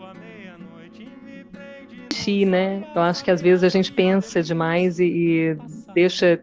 [2.46, 2.84] Né?
[2.96, 5.58] Eu acho que às vezes a gente pensa demais e, e
[5.94, 6.40] deixa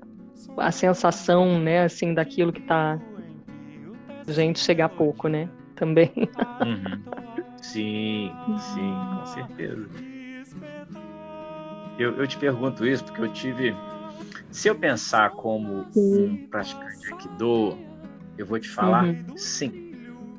[0.57, 2.99] a sensação, né, assim, daquilo que está
[4.27, 5.49] a gente chegar pouco, né?
[5.77, 6.11] Também.
[6.17, 7.03] Uhum.
[7.63, 8.33] Sim,
[8.75, 9.89] sim, com certeza.
[11.99, 13.75] Eu, eu te pergunto isso porque eu tive
[14.51, 17.79] se eu pensar como um praticante de Aikido,
[18.37, 19.37] eu vou te falar uhum.
[19.37, 19.95] sim.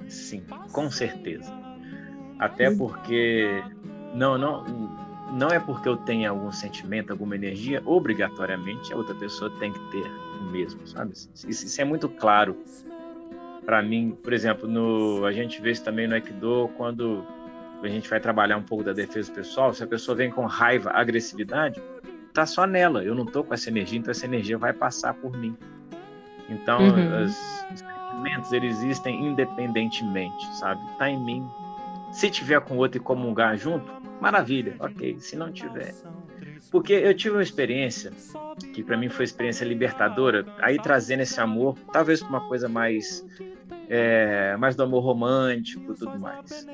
[0.08, 1.54] Sim, com certeza.
[2.40, 3.64] Até porque
[4.16, 4.64] não, não,
[5.34, 9.80] não é porque eu tenha algum sentimento, alguma energia, obrigatoriamente a outra pessoa tem que
[9.92, 11.12] ter o mesmo, sabe?
[11.14, 12.58] Isso, isso é muito claro
[13.66, 14.18] para mim.
[14.24, 17.24] Por exemplo, no, a gente vê isso também no Aikido quando
[17.82, 19.74] a gente vai trabalhar um pouco da defesa pessoal.
[19.74, 21.82] Se a pessoa vem com raiva, agressividade,
[22.34, 23.04] tá só nela.
[23.04, 25.56] Eu não tô com essa energia, então essa energia vai passar por mim.
[26.50, 27.24] Então, uhum.
[27.24, 27.36] os
[27.76, 30.82] sentimentos, eles existem independentemente, sabe?
[30.98, 31.48] Tá em mim.
[32.12, 35.18] Se tiver com outro e comungar junto, maravilha, ok.
[35.20, 35.94] Se não tiver.
[36.72, 38.12] Porque eu tive uma experiência
[38.74, 43.26] que para mim foi experiência libertadora, aí trazendo esse amor, talvez para uma coisa mais
[43.90, 46.68] é, mais do amor romântico, tudo mais.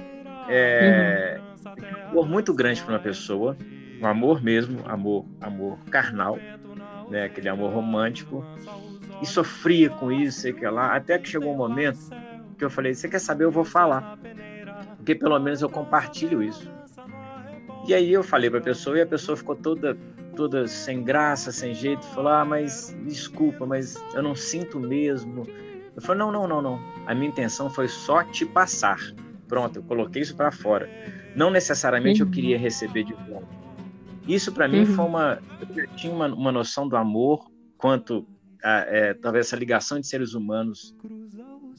[0.47, 2.07] É, uhum.
[2.07, 3.57] um amor muito grande para uma pessoa
[4.01, 6.37] um amor mesmo, amor, amor carnal,
[7.09, 8.43] né, aquele amor romântico,
[9.21, 11.99] e sofria com isso, sei que lá, até que chegou um momento
[12.57, 14.17] que eu falei, você quer saber, eu vou falar,
[14.97, 16.69] porque pelo menos eu compartilho isso.
[17.87, 19.97] E aí eu falei para a pessoa e a pessoa ficou toda
[20.35, 25.43] toda sem graça, sem jeito, falou: "Ah, mas desculpa, mas eu não sinto mesmo".
[25.95, 26.79] Eu falei: "Não, não, não, não.
[27.05, 28.97] A minha intenção foi só te passar.
[29.47, 30.89] Pronto, eu coloquei isso para fora.
[31.35, 33.47] Não necessariamente eu queria receber de volta.
[34.27, 34.85] Isso para mim uhum.
[34.87, 35.39] foi uma.
[35.75, 38.25] Eu tinha uma, uma noção do amor quanto
[38.63, 40.95] a, é, talvez essa ligação de seres humanos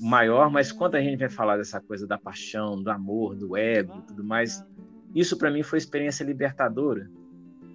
[0.00, 4.02] maior, mas quando a gente vai falar dessa coisa da paixão, do amor, do ego,
[4.06, 4.64] tudo mais,
[5.14, 7.10] isso para mim foi experiência libertadora.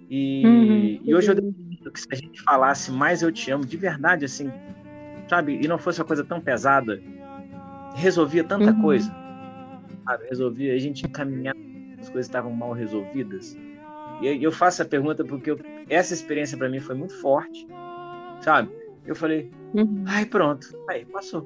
[0.08, 1.00] E, uhum.
[1.04, 4.24] e hoje eu decido que se a gente falasse mais eu te amo de verdade,
[4.24, 4.50] assim,
[5.28, 7.02] sabe, e não fosse uma coisa tão pesada,
[7.94, 8.80] resolvia tanta uhum.
[8.80, 9.21] coisa.
[10.04, 10.28] Sabe?
[10.28, 11.54] Resolvia a gente encaminhar
[12.00, 13.56] as coisas estavam mal resolvidas
[14.22, 17.66] e eu faço essa pergunta porque eu, essa experiência para mim foi muito forte,
[18.40, 18.70] sabe?
[19.04, 20.04] Eu falei, uhum.
[20.06, 21.44] ai, pronto, aí passou.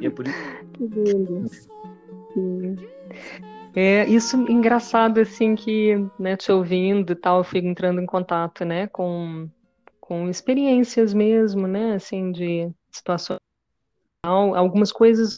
[0.00, 0.38] e é por isso.
[2.32, 2.88] Que lindo.
[3.74, 8.64] É isso engraçado assim que, né, te ouvindo e tal, eu fico entrando em contato,
[8.64, 9.48] né, com,
[10.00, 13.40] com experiências mesmo, né, assim de situações,
[14.24, 15.36] algumas coisas,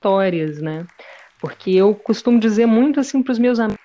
[0.00, 0.86] histórias, né?
[1.40, 3.78] Porque eu costumo dizer muito assim para os meus amigos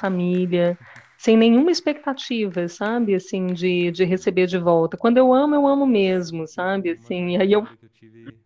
[0.00, 0.78] família,
[1.18, 4.96] sem nenhuma expectativa, sabe, assim, de, de receber de volta.
[4.96, 7.66] Quando eu amo, eu amo mesmo, sabe, assim, aí eu,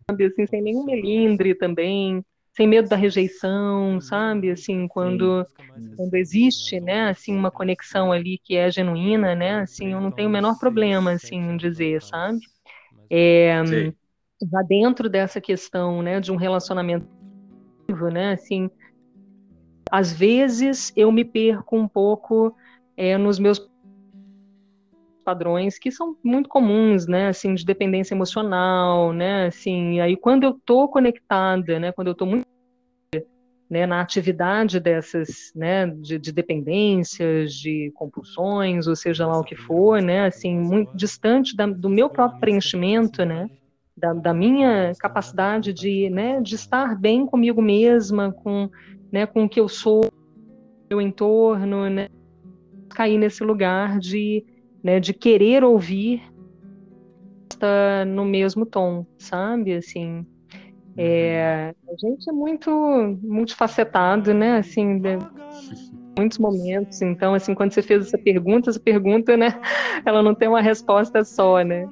[0.09, 2.23] sabe, assim, sem nenhum melindre também,
[2.55, 4.51] sem medo da rejeição, sabe?
[4.51, 5.45] Assim, quando,
[5.97, 10.29] quando existe, né, assim, uma conexão ali que é genuína, né, assim, eu não tenho
[10.29, 12.39] o menor problema, assim, em dizer, sabe?
[13.09, 13.61] É,
[14.49, 17.07] já dentro dessa questão, né, de um relacionamento,
[18.11, 18.69] né, assim,
[19.91, 22.55] às vezes eu me perco um pouco
[22.95, 23.69] é, nos meus
[25.23, 30.59] padrões que são muito comuns, né, assim, de dependência emocional, né, assim, aí quando eu
[30.65, 32.45] tô conectada, né, quando eu tô muito
[33.69, 39.55] né, na atividade dessas, né, de, de, dependências, de compulsões, ou seja lá o que
[39.55, 43.47] for, né, assim, muito distante da, do meu próprio preenchimento, né,
[43.95, 48.69] da, da, minha capacidade de, né, de estar bem comigo mesma, com,
[49.11, 50.01] né, com o que eu sou,
[50.89, 52.09] meu entorno, né,
[52.89, 54.45] cair nesse lugar de
[54.83, 56.21] né, de querer ouvir
[58.07, 59.75] no mesmo tom, sabe?
[59.75, 60.25] Assim,
[60.97, 62.71] é, a gente é muito
[63.21, 64.57] multifacetado, né?
[64.57, 65.19] Assim, de,
[66.17, 67.01] muitos momentos.
[67.01, 69.49] Então, assim, quando você fez essa pergunta, essa pergunta, né?
[70.05, 71.87] Ela não tem uma resposta só, né?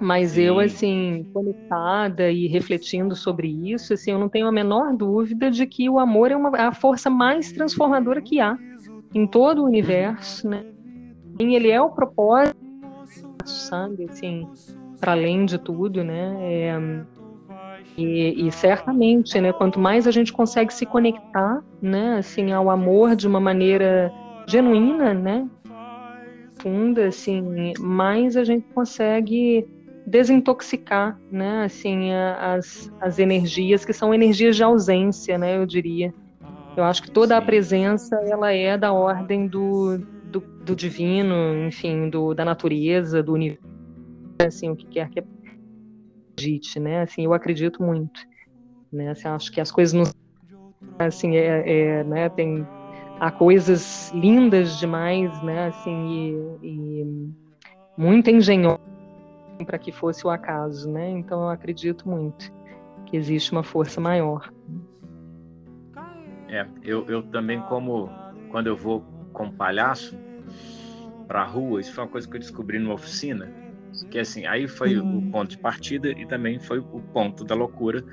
[0.00, 0.42] Mas Sim.
[0.42, 5.66] eu, assim, conectada e refletindo sobre isso, assim, eu não tenho a menor dúvida de
[5.66, 8.56] que o amor é uma, a força mais transformadora que há
[9.14, 10.64] em todo o universo, né?
[11.38, 12.56] ele é o propósito,
[13.44, 14.46] sabe, assim,
[14.98, 16.36] para além de tudo, né?
[16.40, 16.78] É,
[17.96, 23.16] e, e, certamente, né, quanto mais a gente consegue se conectar, né, assim, ao amor
[23.16, 24.12] de uma maneira
[24.46, 25.48] genuína, né,
[26.60, 29.66] funda, assim, mais a gente consegue
[30.10, 36.12] desintoxicar, né, assim, as, as energias que são energias de ausência, né, eu diria.
[36.76, 42.10] Eu acho que toda a presença ela é da ordem do, do, do divino, enfim,
[42.10, 43.62] do, da natureza, do universo,
[44.44, 47.02] assim, o que quer que acredite, né?
[47.02, 48.20] Assim, eu acredito muito,
[48.92, 49.10] né?
[49.10, 50.04] Assim, acho que as coisas não
[50.98, 52.28] assim, é, é, né?
[52.30, 52.66] Tem
[53.18, 55.66] há coisas lindas demais, né?
[55.66, 57.32] Assim, e, e
[57.96, 58.89] muito engenhosas
[59.64, 61.10] para que fosse o acaso, né?
[61.10, 62.52] Então eu acredito muito
[63.06, 64.52] que existe uma força maior.
[66.48, 68.10] É, eu, eu também como
[68.50, 70.18] quando eu vou como palhaço
[71.28, 73.48] para a rua, isso foi uma coisa que eu descobri numa oficina,
[74.10, 75.18] que assim, aí foi uhum.
[75.18, 78.04] o ponto de partida e também foi o ponto da loucura,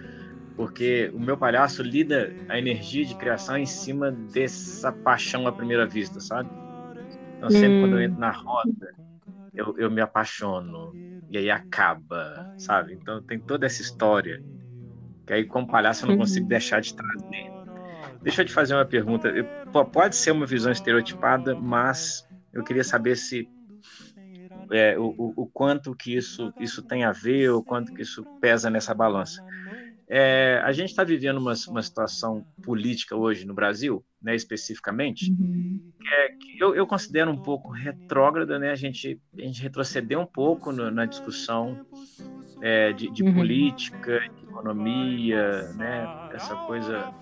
[0.55, 5.87] porque o meu palhaço lida a energia de criação em cima dessa paixão à primeira
[5.87, 6.49] vista, sabe?
[7.37, 7.81] Então sempre uhum.
[7.81, 8.93] quando eu entro na roda,
[9.57, 10.93] eu, eu me apaixono
[11.29, 12.93] e aí acaba, sabe?
[12.93, 14.41] Então tem toda essa história
[15.25, 16.49] que aí como palhaço eu não consigo uhum.
[16.49, 17.51] deixar de trazer.
[18.21, 19.31] Deixa eu te fazer uma pergunta.
[19.91, 23.49] Pode ser uma visão estereotipada, mas eu queria saber se
[24.71, 28.69] é, o, o, quanto que isso, isso tem a ver, o quanto que isso pesa
[28.69, 29.43] nessa balança.
[30.09, 35.91] É, a gente está vivendo uma, uma situação política hoje no Brasil, né, especificamente, uhum.
[35.99, 38.71] que, é, que eu, eu, considero um pouco retrógrada, né?
[38.71, 41.85] A gente, a gente retrocedeu um pouco no, na discussão
[42.61, 43.33] é, de, de uhum.
[43.33, 46.29] política, de economia, né?
[46.33, 47.13] Essa coisa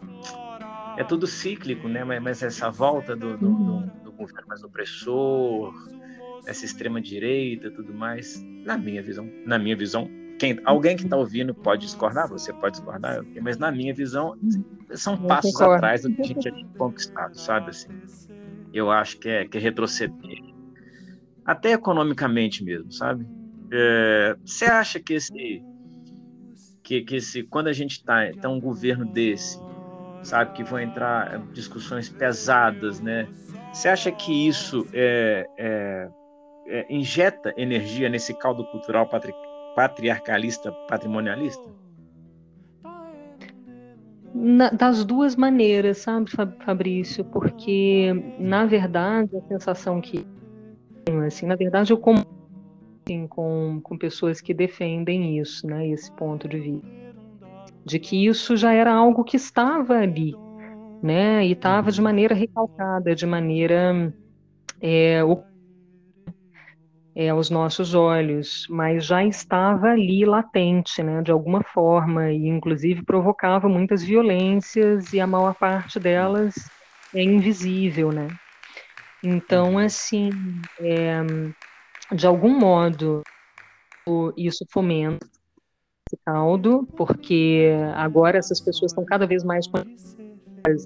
[0.96, 2.04] é tudo cíclico, né?
[2.04, 5.74] Mas, mas essa volta do, do, do, do, governo mais opressor,
[6.46, 11.16] essa extrema direita, tudo mais, na minha visão, na minha visão, quem, alguém que está
[11.16, 14.38] ouvindo pode discordar, você pode discordar, mas na minha visão
[14.92, 17.90] são passos atrás do que a gente tinha conquistado, sabe assim?
[18.74, 20.44] Eu acho que é, que é retroceder,
[21.46, 23.26] até economicamente mesmo, sabe?
[23.72, 25.64] É, você acha que esse
[26.84, 29.60] que, que esse quando a gente está tá um governo desse
[30.26, 30.54] sabe?
[30.54, 33.28] Que vão entrar discussões pesadas, né?
[33.72, 36.10] Você acha que isso é, é,
[36.68, 39.08] é, injeta energia nesse caldo cultural
[39.76, 41.64] patriarcalista, patrimonialista?
[44.34, 46.30] Na, das duas maneiras, sabe,
[46.66, 47.24] Fabrício?
[47.26, 50.26] Porque, na verdade, a sensação que.
[51.26, 52.26] Assim, na verdade, eu como
[53.06, 57.06] assim, com, com pessoas que defendem isso, né, esse ponto de vista
[57.86, 60.36] de que isso já era algo que estava ali,
[61.02, 61.46] né?
[61.46, 62.04] E estava de uhum.
[62.04, 64.12] maneira recalcada, de maneira
[64.82, 65.22] é,
[67.16, 71.22] é, aos nossos olhos, mas já estava ali latente, né?
[71.22, 76.54] De alguma forma e inclusive provocava muitas violências e a maior parte delas
[77.14, 78.28] é invisível, né?
[79.24, 79.80] Então, uhum.
[79.80, 80.30] assim,
[80.80, 81.22] é,
[82.14, 83.22] de algum modo,
[84.38, 85.26] isso fomenta
[86.08, 89.66] esse caldo, porque agora essas pessoas estão cada vez mais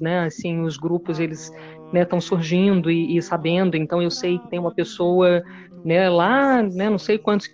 [0.01, 0.25] né?
[0.25, 1.51] Assim, os grupos eles
[1.93, 3.75] estão né, surgindo e, e, sabendo.
[3.75, 5.41] Então eu sei que tem uma pessoa,
[5.84, 7.49] né, lá, né, não sei quantos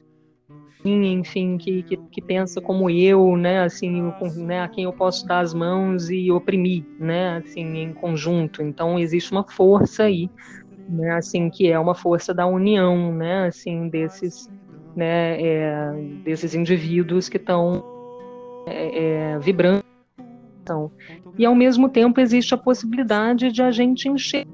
[0.87, 5.39] enfim, que, que, que, pensa como eu, né, assim, né, a quem eu posso dar
[5.39, 8.61] as mãos e oprimir, né, assim, em conjunto.
[8.61, 10.29] Então existe uma força aí,
[10.87, 14.47] né, assim, que é uma força da união, né, assim, desses,
[14.95, 15.91] né, é,
[16.23, 17.83] desses indivíduos que estão
[18.67, 18.99] é,
[19.33, 19.83] é, vibrando.
[21.37, 24.47] E ao mesmo tempo existe a possibilidade de a gente encher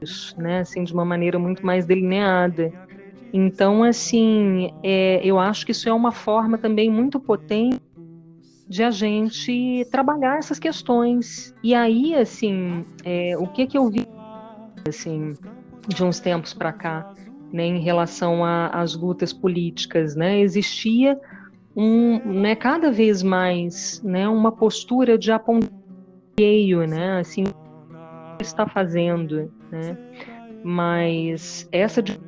[0.00, 2.72] isso, né, assim, de uma maneira muito mais delineada.
[3.32, 7.80] Então, assim, é, eu acho que isso é uma forma também muito potente
[8.68, 11.54] de a gente trabalhar essas questões.
[11.62, 14.06] E aí, assim, é, o que que eu vi,
[14.86, 15.36] assim,
[15.86, 17.14] de uns tempos para cá,
[17.52, 21.18] né, em relação às lutas políticas, né, existia
[21.74, 27.44] um, né, cada vez mais, né, uma postura de aponteio, né, assim,
[28.38, 29.96] está fazendo, né,
[30.62, 32.20] mas essa de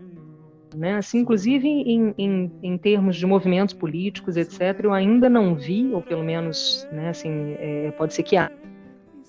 [0.75, 0.97] né?
[0.97, 6.03] Assim, inclusive em, em, em, termos de movimentos políticos, etc., eu ainda não vi, ou
[6.03, 8.51] pelo menos, né, assim, é, pode ser que há,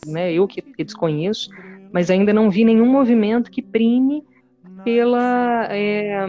[0.06, 1.50] né, eu que, que, desconheço,
[1.92, 4.24] mas ainda não vi nenhum movimento que prime
[4.84, 6.26] pela, é,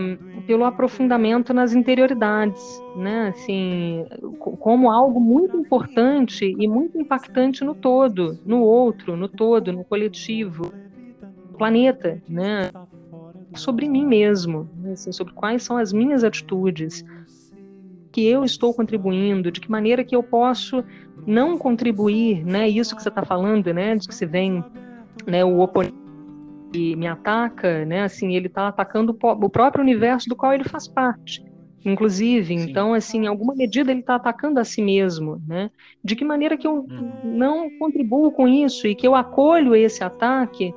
[0.46, 2.62] pelo aprofundamento nas interioridades,
[2.96, 4.04] né, assim,
[4.38, 10.72] como algo muito importante e muito impactante no todo, no outro, no todo, no coletivo,
[11.50, 12.70] no planeta, né,
[13.54, 17.04] sobre mim mesmo, né, assim, sobre quais são as minhas atitudes
[18.10, 20.84] que eu estou contribuindo, de que maneira que eu posso
[21.26, 22.68] não contribuir, né?
[22.68, 23.96] Isso que você está falando, né?
[23.96, 24.62] De que se vem,
[25.26, 25.44] né?
[25.44, 25.96] O oponente
[26.74, 28.02] e me ataca, né?
[28.02, 31.42] Assim, ele está atacando o próprio universo do qual ele faz parte.
[31.84, 32.70] Inclusive, Sim.
[32.70, 35.70] então, assim, em alguma medida ele está atacando a si mesmo, né?
[36.02, 37.12] De que maneira que eu hum.
[37.24, 40.72] não contribuo com isso e que eu acolho esse ataque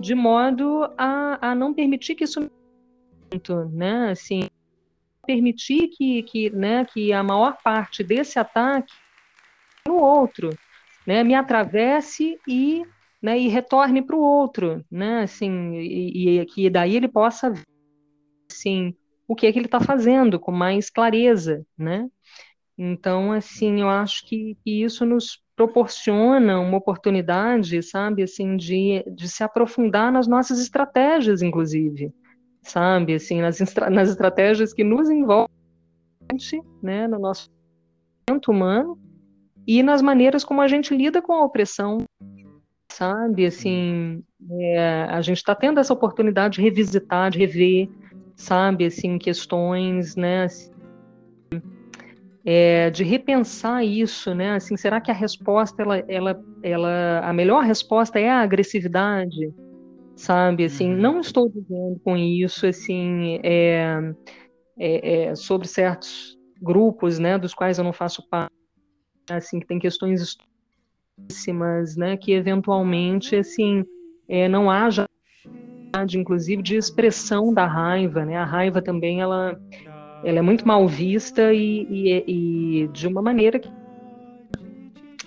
[0.00, 2.50] de modo a, a não permitir que isso
[3.70, 4.10] né?
[4.10, 4.48] Assim
[5.26, 8.92] permitir que, que né que a maior parte desse ataque
[9.86, 10.50] no outro
[11.06, 12.82] né me atravesse e
[13.22, 15.22] né e retorne para o outro né?
[15.22, 17.66] Assim e, e que daí ele possa ver
[18.50, 18.94] assim
[19.28, 22.08] o que é que ele está fazendo com mais clareza né?
[22.76, 29.28] Então assim eu acho que, que isso nos proporciona uma oportunidade, sabe, assim, de, de
[29.28, 32.14] se aprofundar nas nossas estratégias, inclusive,
[32.62, 33.58] sabe, assim, nas,
[33.90, 35.50] nas estratégias que nos envolvem,
[36.82, 37.50] né, no nosso
[38.48, 38.98] humano
[39.66, 41.98] e nas maneiras como a gente lida com a opressão,
[42.90, 47.90] sabe, assim, é, a gente está tendo essa oportunidade de revisitar, de rever,
[48.34, 50.69] sabe, assim, questões, né, assim,
[52.44, 54.52] é, de repensar isso, né?
[54.52, 59.52] Assim, será que a resposta, ela, ela, ela, a melhor resposta é a agressividade,
[60.16, 60.64] sabe?
[60.64, 60.98] Assim, uhum.
[60.98, 64.14] não estou dizendo com isso, assim, é,
[64.78, 68.52] é, é, sobre certos grupos, né, dos quais eu não faço parte,
[69.30, 73.84] assim, que tem questões históricas, né, que eventualmente, assim,
[74.28, 75.06] é, não haja
[76.16, 78.36] inclusive de expressão da raiva, né?
[78.36, 79.60] A raiva também ela
[80.24, 83.70] ela é muito mal vista e, e, e de uma maneira que,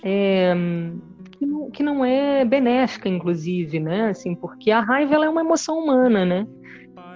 [0.03, 0.53] é,
[1.37, 4.09] que, não, que, não, é benéfica, inclusive, né?
[4.09, 6.47] Assim, porque a raiva ela é uma emoção humana, né?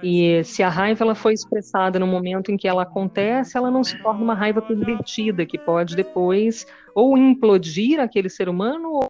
[0.02, 3.82] E se a raiva ela foi expressada no momento em que ela acontece, ela não
[3.82, 9.08] se torna uma raiva pervertida, que pode depois ou implodir aquele ser humano ou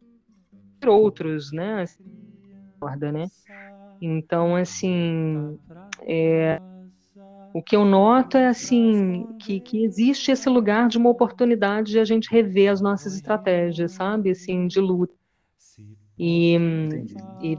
[0.87, 1.85] outros, né?
[3.13, 3.27] né?
[4.01, 5.59] Então, assim,
[6.03, 6.61] é,
[7.59, 11.99] o que eu noto é assim que, que existe esse lugar de uma oportunidade de
[11.99, 15.13] a gente rever as nossas estratégias, sabe, assim, de luta.
[16.17, 16.57] E,
[17.43, 17.59] e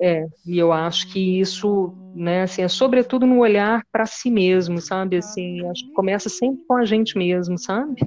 [0.00, 4.80] é, e eu acho que isso, né, assim, é sobretudo no olhar para si mesmo,
[4.80, 8.00] sabe, assim, acho que começa sempre com a gente mesmo, sabe?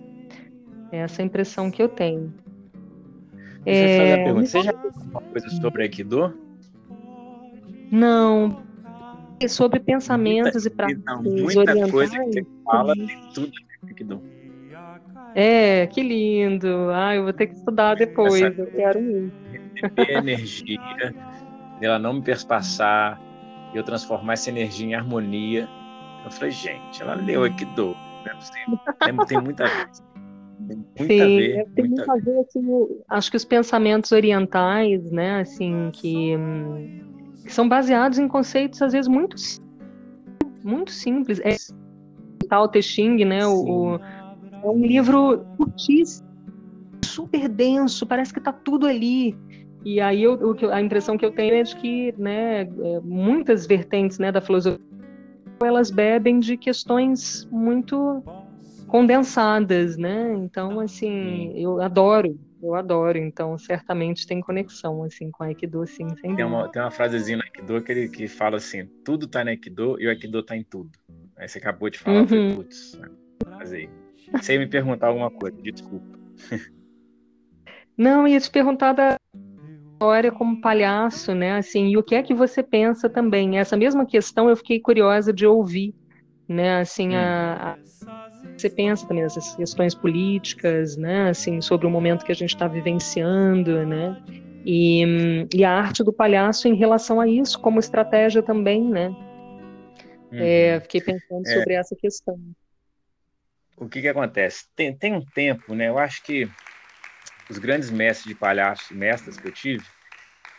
[0.92, 2.34] É essa impressão que eu tenho.
[3.66, 4.34] A é.
[4.34, 6.34] Você já viu alguma coisa sobre Aikido?
[7.92, 8.62] Não,
[9.48, 11.92] sobre pensamentos muita, e práticas muita orientais.
[11.92, 13.52] coisa que fala tem tudo
[14.06, 14.24] dou.
[15.36, 16.90] É, que lindo.
[16.92, 18.42] Ah, eu vou ter que estudar depois.
[18.42, 19.34] Essa eu quero muito.
[20.10, 21.14] energia,
[21.82, 23.22] ela não me perspassar,
[23.74, 25.68] eu transformar essa energia em harmonia.
[26.26, 27.96] Eu falei, gente, ela leu aqui do.
[29.04, 29.66] Tem, tem muita.
[30.68, 35.40] Tem muita Sim, ver, tem muito a ver, assim, acho que os pensamentos orientais, né,
[35.40, 37.09] assim, que hum,
[37.50, 39.36] que são baseados em conceitos às vezes muito
[40.64, 41.40] muito simples.
[41.40, 41.56] É
[42.48, 43.46] Tao Te Ching, né?
[43.48, 46.28] O, o, é um livro curtíssimo,
[47.04, 49.36] super denso, parece que está tudo ali.
[49.84, 53.66] E aí eu, o, a impressão que eu tenho é de que, né, é, muitas
[53.66, 54.80] vertentes, né, da filosofia
[55.62, 58.24] elas bebem de questões muito
[58.88, 60.34] condensadas, né?
[60.36, 63.18] Então, assim, eu adoro, eu adoro.
[63.18, 67.38] Então, certamente tem conexão, assim, com a Aikido, sim, sem tem uma, tem uma frasezinha
[67.38, 70.56] no Aikido que, ele, que fala assim, tudo tá no Aikido e o Aikido tá
[70.56, 70.92] em tudo.
[71.38, 72.56] Aí você acabou de falar, uhum.
[72.56, 73.00] putz,
[73.44, 73.90] fazer.
[74.34, 76.20] Você ia me perguntar alguma coisa, desculpa.
[77.98, 79.18] Não, ia te perguntar da
[79.92, 81.58] história como palhaço, né?
[81.58, 83.60] Assim, e o que é que você pensa também?
[83.60, 85.94] Essa mesma questão eu fiquei curiosa de ouvir,
[86.48, 86.80] né?
[86.80, 87.78] Assim, a, a
[88.60, 91.30] você pensa também nessas questões políticas, né?
[91.30, 94.22] Assim, sobre o momento que a gente está vivenciando, né?
[94.66, 99.08] E, e, a arte do palhaço em relação a isso, como estratégia também, né?
[100.32, 100.40] Uhum.
[100.40, 101.54] É, fiquei pensando é.
[101.54, 102.38] sobre essa questão.
[103.78, 104.66] O que que acontece?
[104.76, 105.88] Tem, tem um tempo, né?
[105.88, 106.50] Eu acho que
[107.50, 109.84] os grandes mestres de palhaço, mestras que eu tive,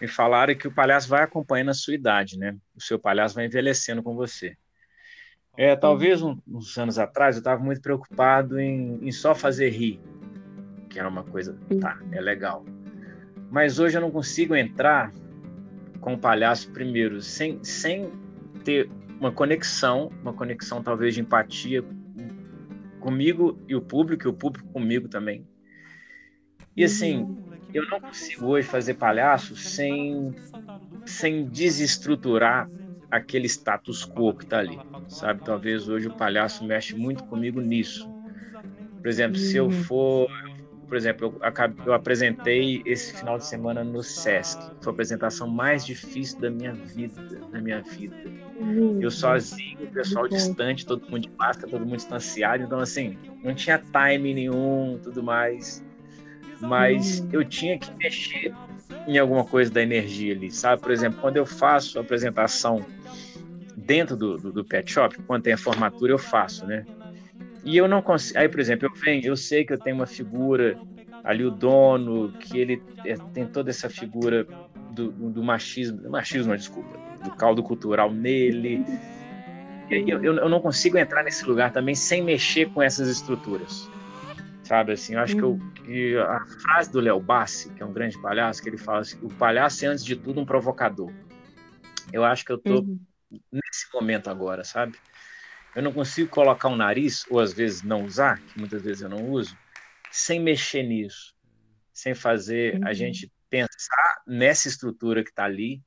[0.00, 2.56] me falaram que o palhaço vai acompanhando a sua idade, né?
[2.74, 4.56] O seu palhaço vai envelhecendo com você.
[5.60, 10.00] É, talvez um, uns anos atrás eu estava muito preocupado em, em, só fazer rir,
[10.88, 12.64] que era uma coisa, tá, é legal.
[13.50, 15.12] Mas hoje eu não consigo entrar
[16.00, 18.10] com o palhaço primeiro, sem, sem
[18.64, 18.88] ter
[19.20, 21.84] uma conexão, uma conexão talvez de empatia
[22.98, 25.46] comigo e o público, e o público comigo também.
[26.74, 27.36] E assim,
[27.74, 30.34] eu não consigo hoje fazer palhaço sem,
[31.04, 32.66] sem desestruturar
[33.10, 35.42] aquele status quo que está ali, sabe?
[35.42, 38.08] Talvez hoje o palhaço mexe muito comigo nisso.
[39.00, 39.70] Por exemplo, se eu uhum.
[39.70, 40.28] for,
[40.86, 45.84] por exemplo, eu, eu apresentei esse final de semana no Sesc, foi a apresentação mais
[45.84, 48.14] difícil da minha vida, da minha vida.
[48.60, 48.98] Uhum.
[49.00, 53.54] Eu sozinho, o pessoal distante, todo mundo de máscara, todo mundo distanciado, então assim, não
[53.54, 55.82] tinha time nenhum, tudo mais.
[56.60, 58.52] Mas eu tinha que mexer
[59.06, 60.82] em alguma coisa da energia ali, sabe?
[60.82, 62.84] Por exemplo, quando eu faço a apresentação
[63.80, 66.84] dentro do, do, do, pet shop, quando tem a formatura, eu faço, né?
[67.64, 68.38] E eu não consigo.
[68.38, 70.78] Aí, por exemplo, eu venho, eu sei que eu tenho uma figura
[71.24, 74.46] ali, o dono, que ele é, tem toda essa figura
[74.92, 78.84] do, do machismo, machismo, desculpa, do caldo cultural nele.
[79.90, 83.90] Eu, eu, eu, não consigo entrar nesse lugar também sem mexer com essas estruturas.
[84.62, 85.70] Sabe assim, eu acho que, eu, uhum.
[85.70, 89.18] que a frase do Léo Bassi, que é um grande palhaço, que ele fala assim:
[89.20, 91.10] o palhaço é antes de tudo um provocador.
[92.12, 92.98] Eu acho que eu tô uhum
[93.30, 94.98] nesse momento agora, sabe?
[95.74, 99.08] Eu não consigo colocar um nariz, ou às vezes não usar, que muitas vezes eu
[99.08, 99.56] não uso,
[100.10, 101.34] sem mexer nisso,
[101.92, 102.88] sem fazer uhum.
[102.88, 105.82] a gente pensar nessa estrutura que está ali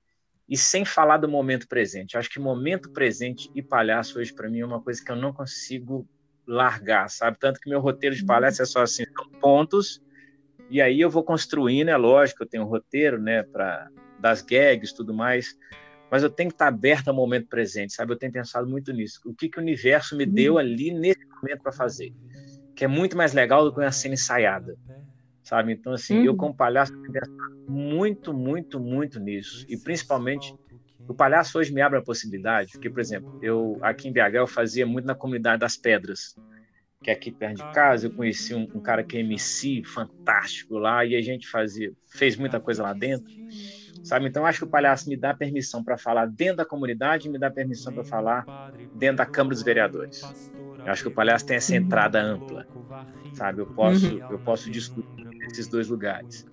[0.47, 2.17] e sem falar do momento presente.
[2.17, 5.33] Acho que momento presente e palhaço hoje para mim é uma coisa que eu não
[5.33, 6.07] consigo
[6.45, 7.37] largar, sabe?
[7.39, 10.01] Tanto que meu roteiro de palhaço é só assim, são pontos
[10.69, 13.89] e aí eu vou construindo, é lógico, eu tenho um roteiro, né, para
[14.19, 15.57] das gags, tudo mais,
[16.13, 18.13] mas eu tenho que estar aberto ao momento presente, sabe?
[18.13, 19.19] Eu tenho pensado muito nisso.
[19.25, 22.13] O que, que o universo me deu ali nesse momento para fazer?
[22.75, 24.77] Que é muito mais legal do que uma cena ensaiada,
[25.41, 25.73] sabe?
[25.73, 26.25] Então, assim, uhum.
[26.25, 29.65] eu como palhaço tenho pensado muito, muito, muito nisso.
[29.67, 30.55] E principalmente,
[31.07, 34.45] o palhaço hoje me abre a possibilidade, porque, por exemplo, eu aqui em BH eu
[34.45, 36.35] fazia muito na comunidade das pedras,
[37.03, 40.77] que é aqui perto de casa, eu conheci um, um cara que é MC fantástico
[40.77, 43.33] lá, e a gente fazia, fez muita coisa lá dentro
[44.03, 44.27] sabe?
[44.27, 47.39] Então acho que o palhaço me dá permissão para falar dentro da comunidade, e me
[47.39, 50.21] dá permissão para falar dentro da Câmara dos Vereadores.
[50.85, 52.67] Eu acho que o palhaço tem essa entrada ampla,
[53.33, 53.61] sabe?
[53.61, 54.31] Eu posso, uhum.
[54.31, 56.45] eu posso discutir nesses dois lugares.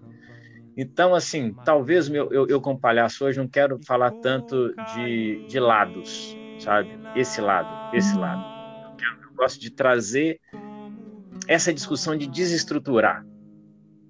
[0.77, 5.59] Então, assim, talvez meu, eu, eu como palhaço hoje não quero falar tanto de, de
[5.59, 6.97] lados, sabe?
[7.17, 8.41] Esse lado, esse lado.
[8.85, 10.41] Eu, quero, eu gosto de trazer
[11.49, 13.27] essa discussão de desestruturar.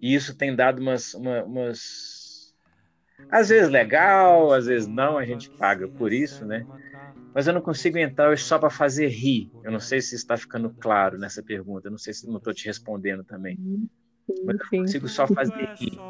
[0.03, 2.20] E isso tem dado umas, uma, umas
[3.29, 6.67] às vezes legal, às vezes não, a gente paga por isso, né?
[7.35, 9.53] Mas eu não consigo entrar hoje só para fazer rir.
[9.63, 12.53] Eu não sei se está ficando claro nessa pergunta, eu não sei se não estou
[12.53, 13.59] te respondendo também.
[14.45, 16.03] Mas eu não consigo só fazer rir.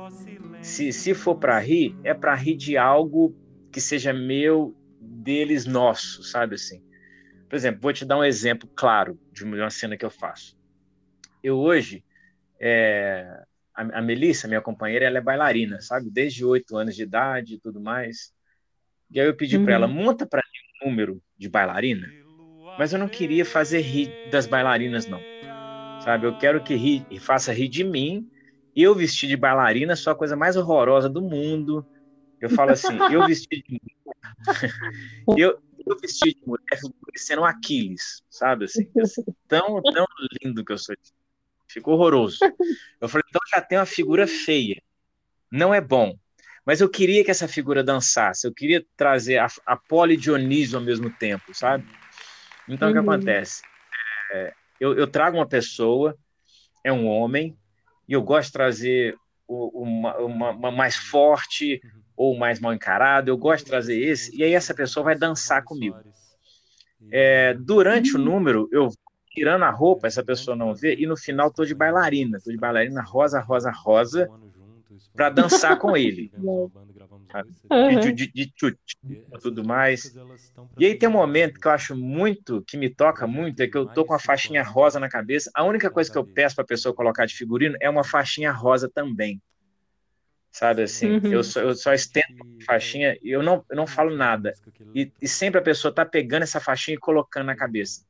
[0.60, 3.36] Se, se for para rir, é para rir de algo
[3.72, 6.82] que seja meu, deles, nosso, sabe assim?
[7.48, 10.56] Por exemplo, vou te dar um exemplo claro de uma cena que eu faço.
[11.42, 12.04] Eu hoje,
[12.60, 13.44] é,
[13.80, 16.10] a, a Melissa, minha companheira, ela é bailarina, sabe?
[16.10, 18.32] Desde oito anos de idade e tudo mais.
[19.10, 19.64] E aí eu pedi uhum.
[19.64, 22.08] para ela, monta para mim um número de bailarina,
[22.78, 25.20] mas eu não queria fazer rir das bailarinas, não.
[26.02, 26.26] Sabe?
[26.26, 28.30] Eu quero que ri, faça rir de mim.
[28.74, 31.84] Eu vestir de bailarina sou a coisa mais horrorosa do mundo.
[32.40, 33.80] Eu falo assim, eu vesti de
[35.36, 38.64] eu, eu vesti de mulher parecendo um Aquiles, sabe?
[38.64, 38.88] Assim,
[39.48, 40.06] tão, tão
[40.42, 40.94] lindo que eu sou.
[41.72, 42.38] Ficou horroroso.
[43.00, 44.82] Eu falei, então já tem uma figura feia.
[45.50, 46.16] Não é bom.
[46.64, 48.46] Mas eu queria que essa figura dançasse.
[48.46, 50.18] Eu queria trazer a, a Poli
[50.72, 51.84] ao mesmo tempo, sabe?
[52.68, 52.92] Então, uhum.
[52.92, 53.14] o que uhum.
[53.14, 53.62] acontece?
[54.32, 56.16] É, eu, eu trago uma pessoa,
[56.84, 57.56] é um homem,
[58.08, 59.16] e eu gosto de trazer
[59.48, 61.80] uma, uma, uma, mais forte
[62.16, 65.64] ou mais mal encarado, eu gosto de trazer esse, e aí essa pessoa vai dançar
[65.64, 65.98] comigo.
[67.10, 68.90] É, durante o número, eu
[69.30, 72.58] tirando a roupa, essa pessoa não vê, e no final estou de bailarina, estou de
[72.58, 74.28] bailarina rosa, rosa, rosa,
[75.14, 76.32] para dançar com ele.
[78.00, 80.12] De, de, de, de tudo mais.
[80.76, 83.78] E aí tem um momento que eu acho muito, que me toca muito, é que
[83.78, 85.48] eu tô com a faixinha rosa na cabeça.
[85.54, 88.50] A única coisa que eu peço para a pessoa colocar de figurino é uma faixinha
[88.50, 89.40] rosa também.
[90.50, 91.32] Sabe assim, uhum.
[91.32, 92.26] eu, só, eu só estendo
[92.60, 94.52] a faixinha e eu não, eu não falo nada.
[94.92, 98.04] E, e sempre a pessoa tá pegando essa faixinha e colocando na cabeça.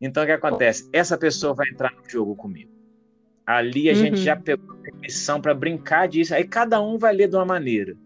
[0.00, 0.88] Então, o que acontece?
[0.92, 2.70] Essa pessoa vai entrar no jogo comigo.
[3.46, 3.98] Ali a uhum.
[3.98, 6.34] gente já pegou permissão para brincar disso.
[6.34, 7.96] Aí cada um vai ler de uma maneira,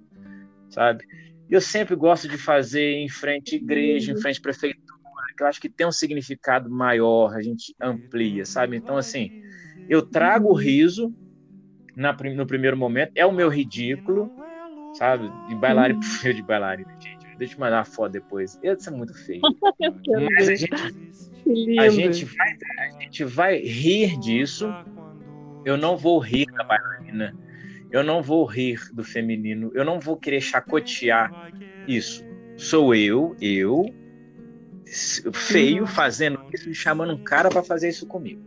[0.70, 1.04] sabe?
[1.48, 4.94] Eu sempre gosto de fazer em frente à igreja, em frente à prefeitura,
[5.36, 8.76] que eu acho que tem um significado maior, a gente amplia, sabe?
[8.76, 9.42] Então, assim,
[9.88, 11.14] eu trago o riso
[11.96, 14.30] na, no primeiro momento, é o meu ridículo,
[14.94, 15.30] sabe?
[15.48, 16.32] De bailarina, uhum.
[16.32, 17.23] de bailarina, gente.
[17.38, 18.58] Deixa eu mandar uma foto depois.
[18.62, 19.40] Isso é muito feio.
[20.36, 20.74] Mas a gente,
[21.78, 24.72] a gente, vai, a gente vai rir disso.
[25.64, 27.36] Eu não vou rir da bailarina.
[27.90, 29.70] Eu não vou rir do feminino.
[29.74, 31.52] Eu não vou querer chacotear
[31.86, 32.24] isso.
[32.56, 33.84] Sou eu, eu,
[35.32, 38.42] feio, fazendo isso e chamando um cara para fazer isso comigo.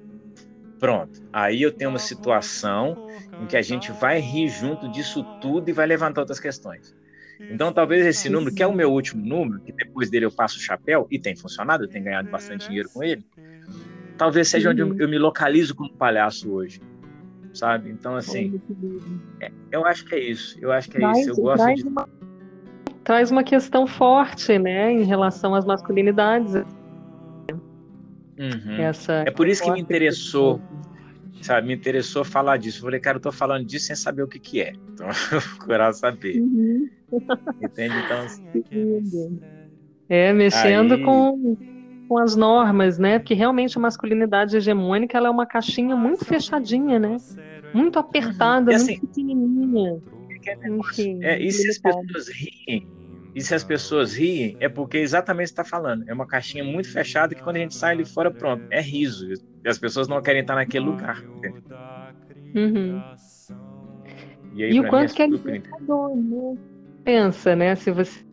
[0.80, 1.22] Pronto.
[1.34, 3.08] Aí eu tenho uma situação
[3.42, 6.96] em que a gente vai rir junto disso tudo e vai levantar outras questões.
[7.40, 10.58] Então, talvez esse número, que é o meu último número, que depois dele eu passo
[10.58, 13.24] o chapéu, e tem funcionado, eu tenho ganhado bastante dinheiro com ele,
[14.18, 16.82] talvez seja onde eu, eu me localizo como palhaço hoje.
[17.54, 17.90] Sabe?
[17.90, 18.62] Então, assim,
[19.42, 20.58] é, eu acho que é isso.
[20.62, 21.32] Eu acho que é traz, isso.
[21.32, 21.88] Eu gosto traz de.
[21.88, 22.10] Uma,
[23.04, 26.54] traz uma questão forte, né, em relação às masculinidades.
[28.38, 28.76] Uhum.
[28.78, 30.62] Essa, é por isso que me interessou
[31.42, 32.80] sabe, me interessou falar disso.
[32.80, 34.74] Eu falei, cara, eu tô falando disso sem saber o que que é.
[34.94, 36.40] Então, eu vou procurar saber.
[36.42, 36.90] Uhum.
[37.62, 37.96] Entende?
[38.06, 39.40] Então, assim,
[40.10, 41.04] É, mexendo aí...
[41.04, 41.58] com,
[42.08, 43.20] com as normas, né?
[43.20, 47.18] Porque realmente a masculinidade hegemônica ela é uma caixinha muito fechadinha, né?
[47.74, 50.02] Muito apertada, assim, muito pequenininha.
[50.66, 52.88] Enfim, é, e se as pessoas riem,
[53.36, 56.04] e se as pessoas riem, é porque exatamente está falando.
[56.08, 59.28] É uma caixinha muito fechada que quando a gente sai ali fora, pronto, é riso.
[59.68, 61.22] E as pessoas não querem estar naquele lugar.
[62.56, 63.04] Uhum.
[64.56, 66.58] E, aí, e o quanto é que é libertador, né?
[67.04, 67.76] Pensa, né?
[67.76, 68.26] Se você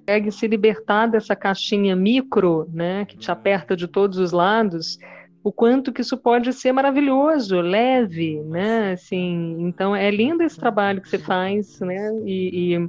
[0.00, 3.04] consegue se libertar dessa caixinha micro, né?
[3.04, 4.98] Que te aperta de todos os lados,
[5.42, 8.92] o quanto que isso pode ser maravilhoso, leve, né?
[8.92, 12.10] Assim, então é lindo esse trabalho que você faz, né?
[12.24, 12.88] E, e,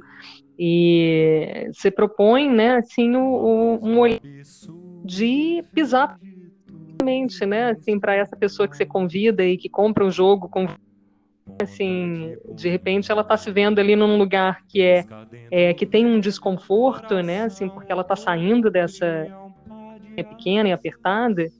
[0.58, 2.76] e você propõe, né?
[2.76, 4.18] Assim, o, o, um olhar
[5.04, 6.18] de pisar
[7.46, 7.70] né?
[7.70, 10.66] Assim, para essa pessoa que você convida e que compra o jogo com
[11.62, 15.04] assim, de repente ela está se vendo ali num lugar que é,
[15.50, 17.44] é, que tem um desconforto, né?
[17.44, 19.28] Assim, porque ela está saindo dessa
[20.16, 21.50] é pequena e apertada,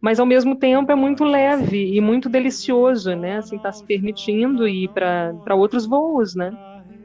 [0.00, 3.38] mas ao mesmo tempo é muito leve e muito delicioso, né?
[3.38, 6.52] Assim, está se permitindo ir para outros voos, né?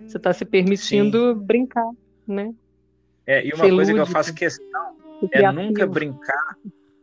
[0.05, 1.45] Você está se permitindo Sim.
[1.45, 1.89] brincar,
[2.27, 2.51] né?
[3.25, 4.95] É, e uma coisa que eu faço questão
[5.31, 6.57] é nunca brincar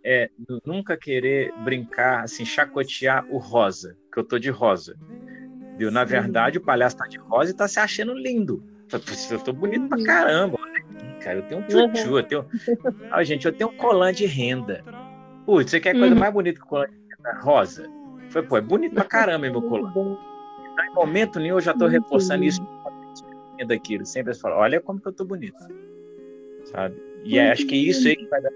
[0.04, 0.30] é
[0.66, 4.94] nunca querer brincar, assim, chacotear o rosa, que eu tô de rosa.
[5.78, 5.90] Viu?
[5.90, 8.62] Na verdade, o palhaço tá de rosa e tá se achando lindo.
[9.30, 10.58] Eu tô bonito pra caramba.
[11.20, 11.38] Cara.
[11.38, 12.46] Eu tenho um tchutchu, eu tenho.
[13.10, 14.84] Ah, gente, eu tenho um colar de renda.
[15.46, 16.20] Putz, você quer coisa uhum.
[16.20, 17.40] mais bonita que o colar de renda?
[17.40, 17.90] Rosa.
[18.28, 19.90] Foi, pô, é bonito pra caramba meu colar.
[19.90, 22.60] Então, em momento nenhum eu já tô reforçando isso
[23.66, 24.04] daquilo.
[24.04, 25.58] Sempre falo, olha como que eu tô bonito.
[26.64, 26.94] Sabe?
[27.24, 28.50] E é, acho que isso aí que vai dar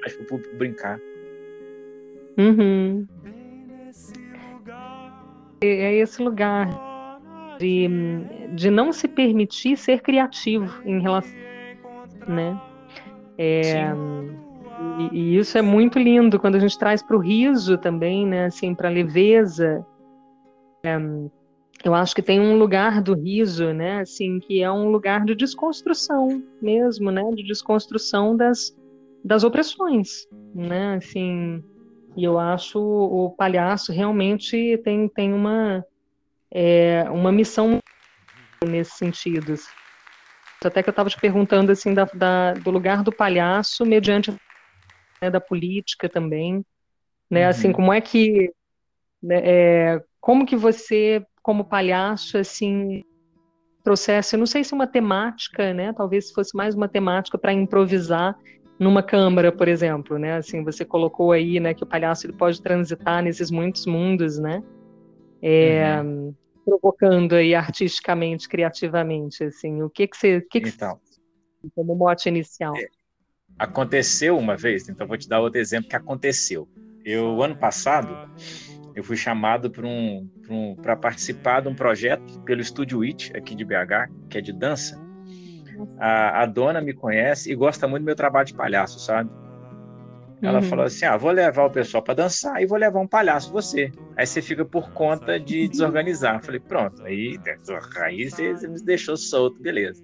[0.00, 1.00] mais pro público brincar.
[2.38, 3.06] Uhum.
[5.62, 6.68] É esse lugar
[7.58, 7.88] de,
[8.54, 11.36] de não se permitir ser criativo em relação,
[12.26, 12.58] né?
[13.36, 13.92] É,
[15.12, 18.46] e, e, isso é muito lindo quando a gente traz para o riso também, né?
[18.46, 19.84] Assim, para a leveza.
[20.82, 20.96] É,
[21.84, 24.00] eu acho que tem um lugar do riso, né?
[24.00, 27.22] Assim, que é um lugar de desconstrução mesmo, né?
[27.34, 28.74] De desconstrução das,
[29.24, 30.94] das opressões, né?
[30.94, 31.62] Assim,
[32.16, 35.84] e eu acho o palhaço realmente tem, tem uma,
[36.50, 37.78] é, uma missão
[38.64, 39.54] nesse sentido.
[40.64, 44.30] Até que eu estava te perguntando assim da, da, do lugar do palhaço mediante
[45.22, 46.64] né, da política também,
[47.30, 47.46] né?
[47.46, 47.70] Assim, uhum.
[47.70, 48.52] Assim, como é que
[49.22, 53.02] né, é, como que você, como palhaço, assim,
[53.82, 55.92] trouxesse, não sei se uma temática, né?
[55.92, 58.36] Talvez fosse mais uma temática para improvisar
[58.80, 60.38] numa câmara, por exemplo, né?
[60.38, 64.62] Assim, você colocou aí, né, que o palhaço ele pode transitar nesses muitos mundos, né?
[65.42, 66.34] É, uhum.
[66.64, 69.82] Provocando aí artisticamente, criativamente, assim.
[69.82, 72.74] O que que você, que então, você, como mote inicial?
[72.74, 72.88] É,
[73.58, 76.66] aconteceu uma vez, então vou te dar outro exemplo que aconteceu.
[77.04, 78.16] Eu ano passado
[78.94, 83.64] eu fui chamado para um, um, participar de um projeto pelo Estúdio It aqui de
[83.64, 84.98] BH, que é de dança.
[85.98, 89.30] A, a, dona me conhece e gosta muito do meu trabalho de palhaço, sabe?
[90.42, 90.64] Ela uhum.
[90.64, 93.92] falou assim: Ah, vou levar o pessoal para dançar e vou levar um palhaço você.
[94.16, 96.36] Aí você fica por conta de desorganizar.
[96.36, 97.38] Eu falei: Pronto, aí,
[97.96, 100.02] aí você, você me deixou solto, beleza.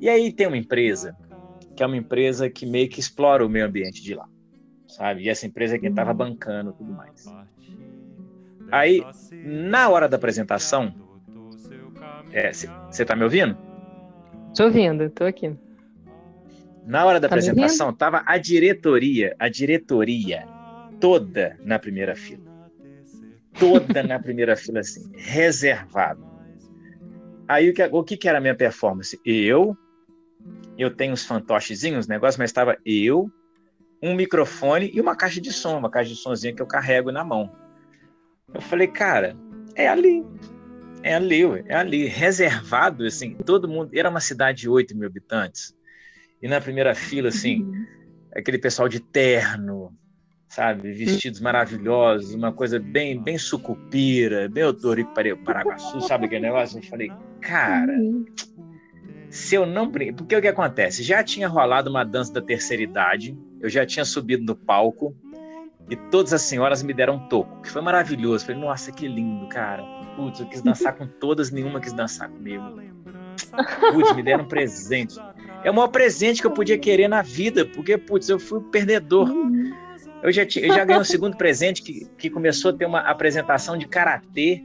[0.00, 1.14] E aí tem uma empresa,
[1.76, 4.26] que é uma empresa que meio que explora o meio ambiente de lá,
[4.88, 5.24] sabe?
[5.24, 6.16] E essa empresa é quem estava uhum.
[6.16, 7.26] bancando tudo mais.
[8.72, 9.04] Aí,
[9.44, 10.94] na hora da apresentação,
[12.90, 13.69] você é, tá me ouvindo?
[14.56, 15.54] Tô ouvindo, tô aqui.
[16.84, 20.46] Na hora da tá apresentação, tava a diretoria, a diretoria
[21.00, 22.42] toda na primeira fila.
[23.58, 26.24] Toda na primeira fila, assim, reservado.
[27.46, 29.20] Aí o que, o que, que era a minha performance?
[29.24, 29.76] Eu,
[30.78, 33.30] eu tenho uns fantochezinhos, negócio, mas estava eu,
[34.02, 37.24] um microfone e uma caixa de som, uma caixa de somzinha que eu carrego na
[37.24, 37.50] mão.
[38.52, 39.36] Eu falei, cara,
[39.74, 40.24] é ali.
[41.02, 42.06] É ali, é ali.
[42.06, 43.90] Reservado, assim, todo mundo.
[43.94, 45.74] Era uma cidade de 8 mil habitantes.
[46.42, 47.86] E na primeira fila, assim, uhum.
[48.34, 49.92] aquele pessoal de terno,
[50.48, 50.92] sabe?
[50.92, 55.12] Vestidos maravilhosos, uma coisa bem, bem sucupira, bem Otorico
[55.44, 56.78] Paraguaçu, sabe aquele negócio?
[56.78, 58.24] Eu falei, cara, uhum.
[59.28, 59.90] se eu não.
[59.90, 61.02] Porque o que acontece?
[61.02, 65.14] Já tinha rolado uma dança da terceira idade, eu já tinha subido no palco
[65.90, 68.46] e todas as senhoras me deram um toco, que foi maravilhoso.
[68.46, 69.82] Falei, nossa, que lindo, cara.
[70.14, 72.64] Putz, eu quis dançar com todas, nenhuma quis dançar comigo.
[73.92, 75.16] Putz, me deram um presente.
[75.64, 79.28] É o maior presente que eu podia querer na vida, porque, putz, eu fui perdedor.
[80.22, 83.76] Eu já, eu já ganhei um segundo presente que, que começou a ter uma apresentação
[83.76, 84.62] de karatê.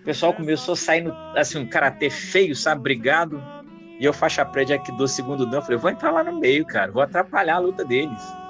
[0.00, 2.80] O pessoal começou a sair no, assim, um karatê feio, sabe?
[2.80, 3.42] Brigado.
[4.00, 6.90] E eu, faixa preta, que do segundo dan, falei, vou entrar lá no meio, cara,
[6.90, 8.41] vou atrapalhar a luta deles.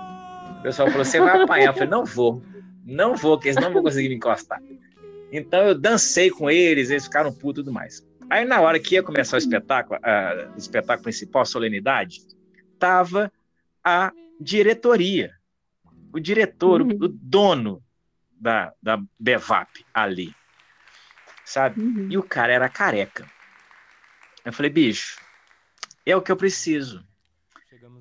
[0.62, 1.66] O pessoal falou: você vai apanhar.
[1.66, 2.40] Eu falei: não vou,
[2.86, 4.62] não vou, que eles não vão conseguir me encostar.
[5.32, 8.06] Então eu dancei com eles, eles ficaram putos e tudo mais.
[8.30, 9.98] Aí na hora que ia começar o espetáculo,
[10.54, 12.20] o espetáculo principal, a solenidade,
[12.78, 13.32] tava
[13.82, 15.32] a diretoria,
[16.12, 16.90] o diretor, uhum.
[16.90, 17.82] o dono
[18.30, 20.32] da, da Bevap ali,
[21.44, 21.80] sabe?
[21.80, 22.06] Uhum.
[22.08, 23.26] E o cara era careca.
[24.44, 25.18] Eu falei, bicho,
[26.06, 27.04] é o que eu preciso.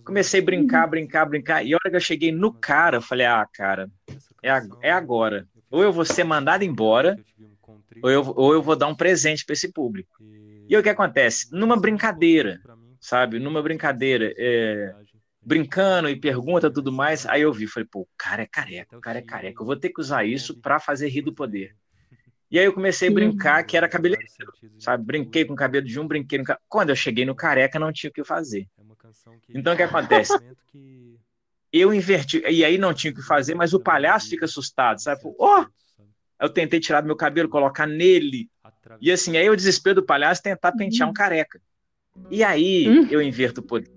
[0.04, 1.66] Comecei a brincar, brincar, brincar.
[1.66, 3.90] E a hora que eu cheguei no cara, eu falei: ah, cara,
[4.44, 4.50] é,
[4.82, 5.48] é agora.
[5.70, 7.18] Ou eu vou ser mandado embora,
[8.02, 10.18] ou eu, ou eu vou dar um presente para esse público.
[10.68, 11.48] E o que acontece?
[11.52, 12.60] Numa brincadeira,
[13.00, 13.40] sabe?
[13.40, 14.94] Numa brincadeira, é,
[15.42, 17.26] brincando e pergunta tudo mais.
[17.26, 19.62] Aí eu vi, falei: pô, o cara é careca, o cara é careca.
[19.62, 21.76] Eu vou ter que usar isso para fazer rir do poder.
[22.52, 25.06] E aí eu comecei a brincar que era cabeleireiro, sabe?
[25.06, 26.44] Brinquei com o cabelo de um, brinquei no...
[26.68, 28.68] Quando eu cheguei no careca, não tinha o que fazer.
[29.54, 30.34] Então o que acontece?
[31.72, 35.22] Eu inverti, e aí não tinha o que fazer, mas o palhaço fica assustado, sabe?
[35.38, 35.66] Oh!
[36.40, 38.50] Eu tentei tirar do meu cabelo, colocar nele.
[39.00, 41.62] E assim, aí o desespero do palhaço é tentar pentear um careca.
[42.30, 43.08] E aí hum?
[43.10, 43.92] eu inverto o poder.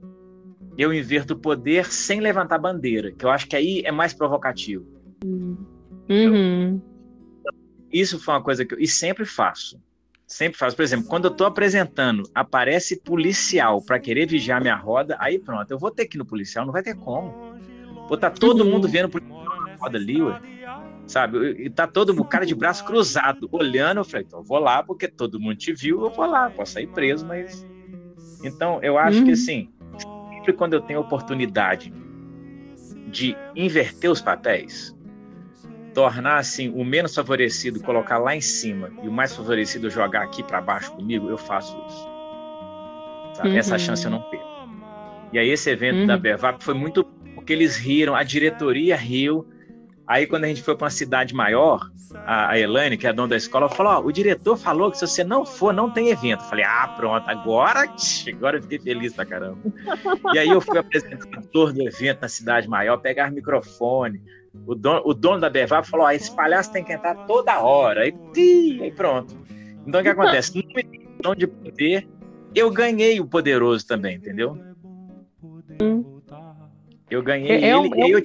[0.77, 4.87] Eu inverto o poder sem levantar bandeira, que eu acho que aí é mais provocativo.
[6.09, 6.81] Uhum.
[7.91, 8.81] Isso foi uma coisa que eu.
[8.81, 9.81] E sempre faço.
[10.27, 10.75] Sempre faço.
[10.75, 15.71] Por exemplo, quando eu estou apresentando, aparece policial para querer vigiar minha roda, aí pronto,
[15.71, 17.31] eu vou ter que ir no policial, não vai ter como.
[18.09, 20.41] Vou estar tá todo mundo vendo a roda ali, ué.
[21.07, 21.65] Sabe?
[21.65, 23.99] E tá todo o cara de braço cruzado, olhando.
[23.99, 26.73] Eu falei, então eu vou lá, porque todo mundo te viu, eu vou lá, posso
[26.73, 27.67] sair preso, mas.
[28.43, 29.71] Então, eu acho que assim,
[30.31, 31.93] sempre quando eu tenho oportunidade
[33.09, 34.94] de inverter os papéis,
[35.95, 40.43] tornar assim o menos favorecido colocar lá em cima e o mais favorecido jogar aqui
[40.43, 42.09] para baixo comigo, eu faço isso.
[43.45, 43.57] Uhum.
[43.57, 44.45] Essa chance eu não perco.
[45.33, 46.07] E aí esse evento uhum.
[46.07, 49.49] da Bevap foi muito porque eles riram, a diretoria riu.
[50.07, 51.91] Aí quando a gente foi para uma cidade maior,
[52.27, 54.99] a, a Elaine, que é a dona da escola, falou: oh, o diretor falou que
[54.99, 56.43] se você não for, não tem evento.
[56.43, 57.85] Eu falei: ah, pronto, agora,
[58.29, 59.59] agora eu fiquei feliz pra caramba.
[60.33, 64.23] e aí eu fui apresentador do evento na cidade maior, pegar microfone
[64.67, 68.03] o dono, o dono da Bevap falou: ah, esse palhaço tem que entrar toda hora.
[68.03, 68.15] Aí,
[68.83, 69.37] aí pronto.
[69.87, 70.57] Então o que acontece?
[70.57, 72.09] No questão de poder,
[72.55, 74.59] eu ganhei o poderoso também, entendeu?
[77.11, 78.23] Eu ganhei é, é ele é, eu...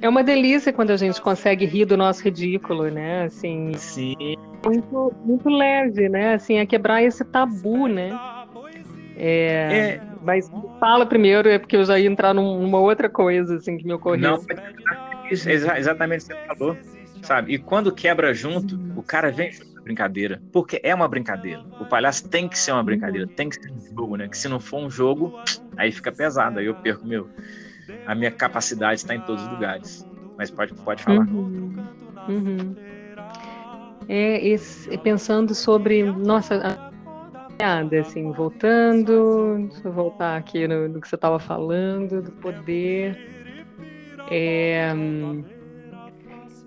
[0.00, 3.24] é uma delícia quando a gente consegue rir do nosso ridículo, né?
[3.24, 4.36] Assim, Sim.
[4.64, 6.34] Muito, muito leve, né?
[6.34, 8.10] Assim, é quebrar esse tabu, né?
[9.20, 10.48] É, é Mas
[10.78, 14.20] fala primeiro, é porque eu já ia entrar numa outra coisa assim que me ocorreu.
[14.20, 14.40] Não,
[15.30, 16.78] isso, exatamente o que você falou,
[17.22, 17.54] sabe?
[17.54, 21.60] E quando quebra junto, o cara vem junto da brincadeira, porque é uma brincadeira.
[21.80, 24.28] O palhaço tem que ser uma brincadeira, tem que ser um jogo, né?
[24.28, 25.32] Que se não for um jogo,
[25.76, 27.28] aí fica pesado, aí eu perco meu.
[28.06, 30.06] A minha capacidade está em todos os lugares.
[30.36, 31.26] Mas pode, pode falar.
[31.26, 31.74] Uhum.
[32.28, 32.76] Uhum.
[34.08, 36.87] É, esse, pensando sobre, nossa,
[38.00, 43.18] assim, voltando, deixa eu voltar aqui no, no que você estava falando, do poder.
[44.30, 44.92] É,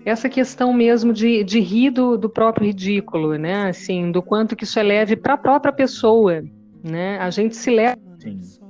[0.04, 3.68] essa questão mesmo de, de rir do, do próprio ridículo, né?
[3.68, 6.42] Assim, do quanto que isso é leve para a própria pessoa,
[6.82, 7.18] né?
[7.18, 8.00] A gente se leva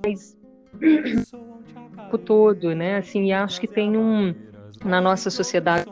[0.04, 0.36] mais
[2.12, 2.98] o todo, né?
[2.98, 4.34] Assim, e acho que tem um
[4.84, 5.86] na nossa sociedade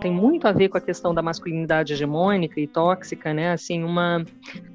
[0.00, 3.52] tem muito a ver com a questão da masculinidade hegemônica e tóxica, né?
[3.52, 4.24] Assim, uma,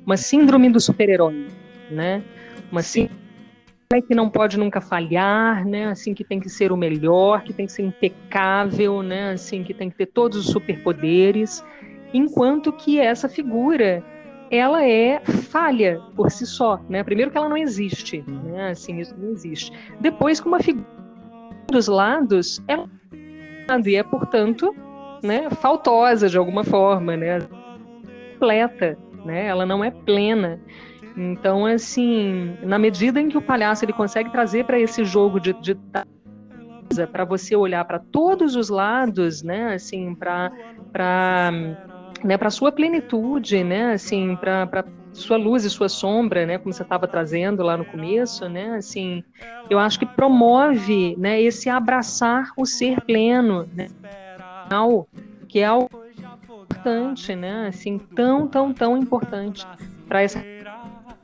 [0.05, 1.47] uma síndrome do super-herói,
[1.89, 2.23] né?
[2.71, 3.26] Uma síndrome
[4.07, 5.88] que não pode nunca falhar, né?
[5.88, 9.32] Assim, que tem que ser o melhor, que tem que ser impecável, né?
[9.32, 11.63] Assim, que tem que ter todos os superpoderes,
[12.13, 14.03] enquanto que essa figura
[14.51, 17.03] ela é falha por si só, né?
[17.03, 18.69] Primeiro que ela não existe, né?
[18.69, 19.71] Assim, isso não existe.
[19.99, 20.86] Depois que uma figura
[21.67, 22.88] dos lados, ela
[23.86, 24.76] e é portanto
[25.26, 27.39] né, faltosa de alguma forma, né,
[28.34, 30.59] completa, né, ela não é plena.
[31.17, 35.53] Então, assim, na medida em que o palhaço ele consegue trazer para esse jogo de,
[35.53, 35.78] de
[37.11, 40.51] para você olhar para todos os lados, né, assim, para
[40.91, 41.51] para
[42.23, 46.84] né, para sua plenitude, né, assim, para sua luz e sua sombra, né, como você
[46.84, 49.23] estava trazendo lá no começo, né, assim,
[49.69, 53.88] eu acho que promove, né, esse abraçar o ser pleno, né,
[55.47, 55.89] que é algo
[56.86, 57.68] importante, né?
[57.68, 59.66] Assim, tão, tão, tão importante
[60.07, 60.43] para essa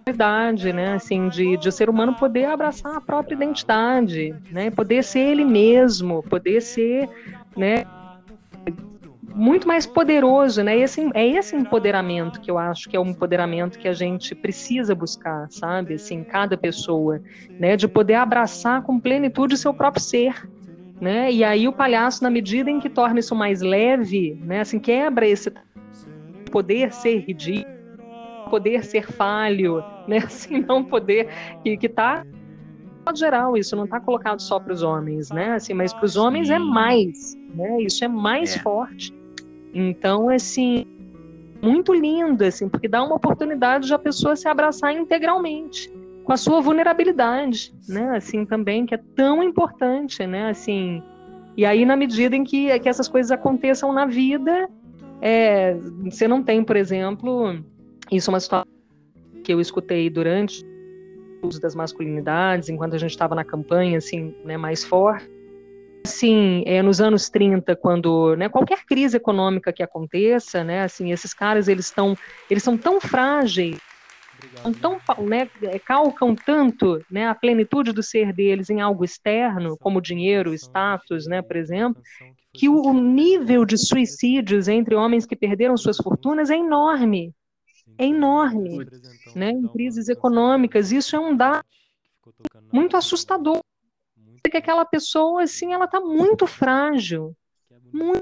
[0.08, 0.94] idade, né?
[0.94, 4.72] Assim, de, de o ser humano poder abraçar a própria identidade, né?
[4.72, 7.10] Poder ser ele mesmo, poder ser,
[7.56, 7.84] né?
[9.34, 10.78] Muito mais poderoso, né?
[10.78, 14.94] Esse, é esse empoderamento que eu acho que é o empoderamento que a gente precisa
[14.94, 15.94] buscar, sabe?
[15.94, 17.22] Assim, cada pessoa,
[17.60, 17.78] né?
[17.78, 20.36] De poder abraçar com plenitude o seu próprio ser,
[21.02, 21.32] né?
[21.32, 24.62] E aí o palhaço, na medida em que torna isso mais leve, né?
[24.62, 25.52] Assim, quebra esse
[26.52, 27.76] poder ser ridículo,
[28.52, 30.18] poder ser falho, né?
[30.20, 31.28] Assim, não poder
[31.64, 32.24] que que tá
[33.16, 35.54] geral, isso não está colocado só para os homens, né?
[35.54, 37.82] Assim, mas para os homens é mais, né?
[37.82, 38.60] Isso é mais é.
[38.60, 39.12] forte.
[39.74, 40.86] Então, assim,
[41.62, 45.92] muito lindo, assim, porque dá uma oportunidade de a pessoa se abraçar integralmente
[46.32, 48.16] com a sua vulnerabilidade, né?
[48.16, 50.50] Assim também que é tão importante, né?
[50.50, 51.04] Assim,
[51.58, 54.70] e aí na medida em que, que essas coisas aconteçam na vida,
[55.22, 55.76] é,
[56.06, 57.62] você não tem, por exemplo,
[58.10, 58.72] isso é uma situação
[59.44, 60.64] que eu escutei durante
[61.44, 65.30] o uso das masculinidades, enquanto a gente estava na campanha, assim, né, mais forte.
[66.06, 71.34] Assim, é, nos anos 30, quando né, qualquer crise econômica que aconteça, né, assim, esses
[71.34, 72.16] caras eles estão,
[72.50, 73.78] eles são tão frágeis
[74.58, 79.78] são tão, né, é, calcam tanto né, a plenitude do ser deles em algo externo,
[79.78, 82.02] como dinheiro, status, né, por exemplo,
[82.54, 87.34] que o nível de suicídios entre homens que perderam suas fortunas é enorme.
[87.98, 88.86] É enorme.
[89.36, 90.92] Né, em crises econômicas.
[90.92, 91.64] Isso é um dado
[92.72, 93.60] muito assustador.
[94.50, 97.34] Que aquela pessoa, assim, ela está muito frágil.
[97.94, 98.22] Muito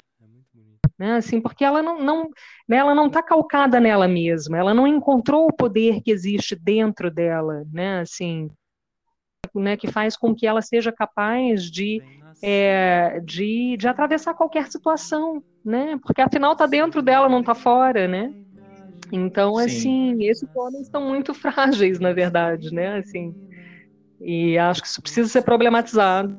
[1.00, 1.16] né?
[1.16, 2.30] Assim, porque ela não, não,
[2.68, 7.10] né, ela não está calcada nela mesma, ela não encontrou o poder que existe dentro
[7.10, 8.00] dela, né?
[8.00, 8.50] Assim,
[9.54, 12.02] né, que faz com que ela seja capaz de,
[12.42, 15.98] é, de, de atravessar qualquer situação, né?
[16.02, 18.30] Porque afinal está dentro dela, não está fora, né?
[19.10, 19.64] Então, Sim.
[19.64, 22.98] assim, esses homens estão muito frágeis, na verdade, né?
[22.98, 23.34] Assim,
[24.20, 26.36] e acho que isso precisa ser problematizado.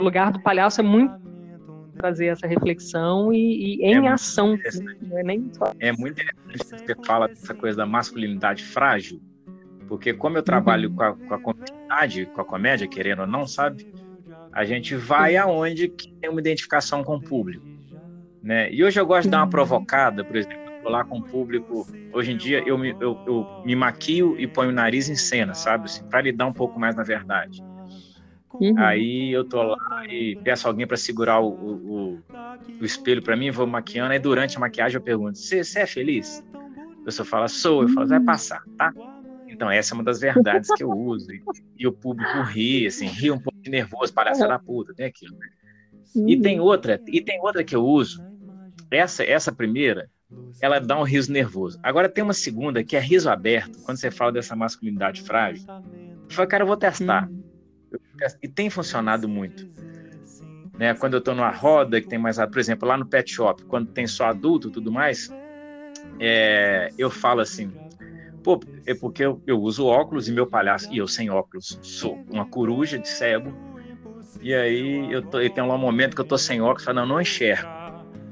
[0.00, 1.25] O lugar do palhaço é muito
[1.96, 4.58] trazer essa reflexão e, e em é ação.
[5.02, 5.72] Não é, nem só...
[5.78, 9.20] é muito interessante que você fala dessa coisa da masculinidade frágil,
[9.88, 10.96] porque como eu trabalho uhum.
[10.96, 13.86] com, a, com a comunidade, com a comédia, querendo ou não, sabe?
[14.52, 17.64] A gente vai aonde que tem uma identificação com o público.
[18.42, 18.72] Né?
[18.72, 21.86] E hoje eu gosto de dar uma provocada, por exemplo, lá com o público.
[22.12, 25.52] Hoje em dia eu me, eu, eu me maquio e ponho o nariz em cena,
[25.52, 25.86] sabe?
[25.86, 27.62] Assim, para lidar um pouco mais na verdade.
[28.60, 28.74] Uhum.
[28.78, 32.22] Aí eu tô lá e peço alguém para segurar o, o,
[32.80, 34.12] o espelho para mim, vou maquiando.
[34.12, 36.42] Aí durante a maquiagem eu pergunto: Você é feliz?
[37.00, 37.82] A pessoa fala: Sou.
[37.82, 38.92] Eu falo: Vai passar, tá?
[39.48, 41.32] Então, essa é uma das verdades que eu uso.
[41.32, 41.42] E,
[41.78, 45.36] e o público ri, assim, ri um pouco de nervoso, palhaça da puta, tem aquilo.
[45.38, 45.48] Né?
[46.26, 48.22] E tem outra, e tem outra que eu uso.
[48.90, 50.10] Essa, essa primeira,
[50.60, 51.78] ela dá um riso nervoso.
[51.82, 56.30] Agora tem uma segunda que é riso aberto, quando você fala dessa masculinidade frágil Eu
[56.30, 57.28] falei, cara, eu vou testar.
[57.28, 57.45] Uhum.
[58.42, 59.68] E tem funcionado muito.
[60.78, 60.94] Né?
[60.94, 63.88] Quando eu estou numa roda que tem mais, por exemplo, lá no pet shop, quando
[63.88, 65.32] tem só adulto e tudo mais,
[66.20, 67.72] é, eu falo assim,
[68.42, 72.22] pô, é porque eu, eu, uso óculos e meu palhaço, e eu sem óculos sou
[72.30, 73.52] uma coruja de cego,
[74.40, 77.06] e aí eu, tô, tenho lá um momento que eu tô sem óculos, falo, não,
[77.06, 77.76] não enxergo.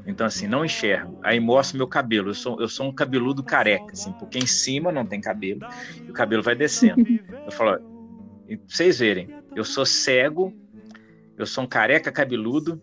[0.07, 1.19] Então, assim, não enxergo.
[1.23, 2.31] Aí mostro meu cabelo.
[2.31, 5.61] Eu sou, eu sou um cabeludo careca, assim, porque em cima não tem cabelo
[6.07, 7.03] e o cabelo vai descendo.
[7.47, 10.53] Eu falo, pra vocês verem, eu sou cego,
[11.37, 12.81] eu sou um careca cabeludo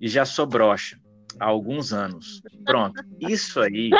[0.00, 0.98] e já sou broxa
[1.38, 2.42] há alguns anos.
[2.64, 3.02] Pronto.
[3.20, 3.90] Isso aí.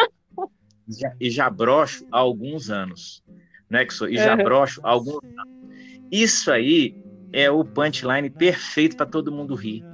[0.88, 3.22] Já, e já broxo há alguns anos.
[3.68, 4.08] Não é que sou?
[4.08, 5.78] E já broxo há alguns anos.
[6.10, 6.96] Isso aí
[7.32, 9.84] é o punchline perfeito para todo mundo rir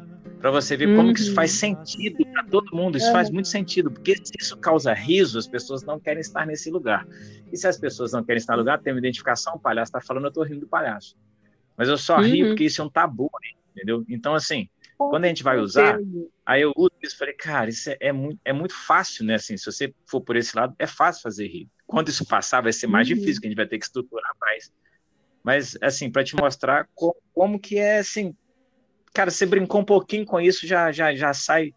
[0.45, 1.59] para você ver como que isso faz uhum.
[1.59, 2.99] sentido para todo mundo.
[2.99, 6.71] Isso faz muito sentido, porque se isso causa riso, as pessoas não querem estar nesse
[6.71, 7.09] lugar.
[7.51, 10.03] E se as pessoas não querem estar no lugar, tem uma identificação, o palhaço está
[10.03, 11.17] falando, eu estou rindo do palhaço.
[11.77, 12.23] Mas eu só uhum.
[12.23, 13.31] rio porque isso é um tabu,
[13.75, 14.05] entendeu?
[14.09, 15.99] Então, assim, quando a gente vai usar,
[16.47, 19.35] aí eu uso isso e falei, cara, isso é, é, muito, é muito fácil, né?
[19.35, 21.69] Assim, se você for por esse lado, é fácil fazer rir.
[21.87, 23.17] Quando isso passar, vai ser mais uhum.
[23.17, 24.73] difícil, que a gente vai ter que estruturar mais.
[25.43, 28.35] Mas, assim, para te mostrar como, como que é, assim,
[29.13, 31.75] cara, você brincou um pouquinho com isso, já, já, já sai,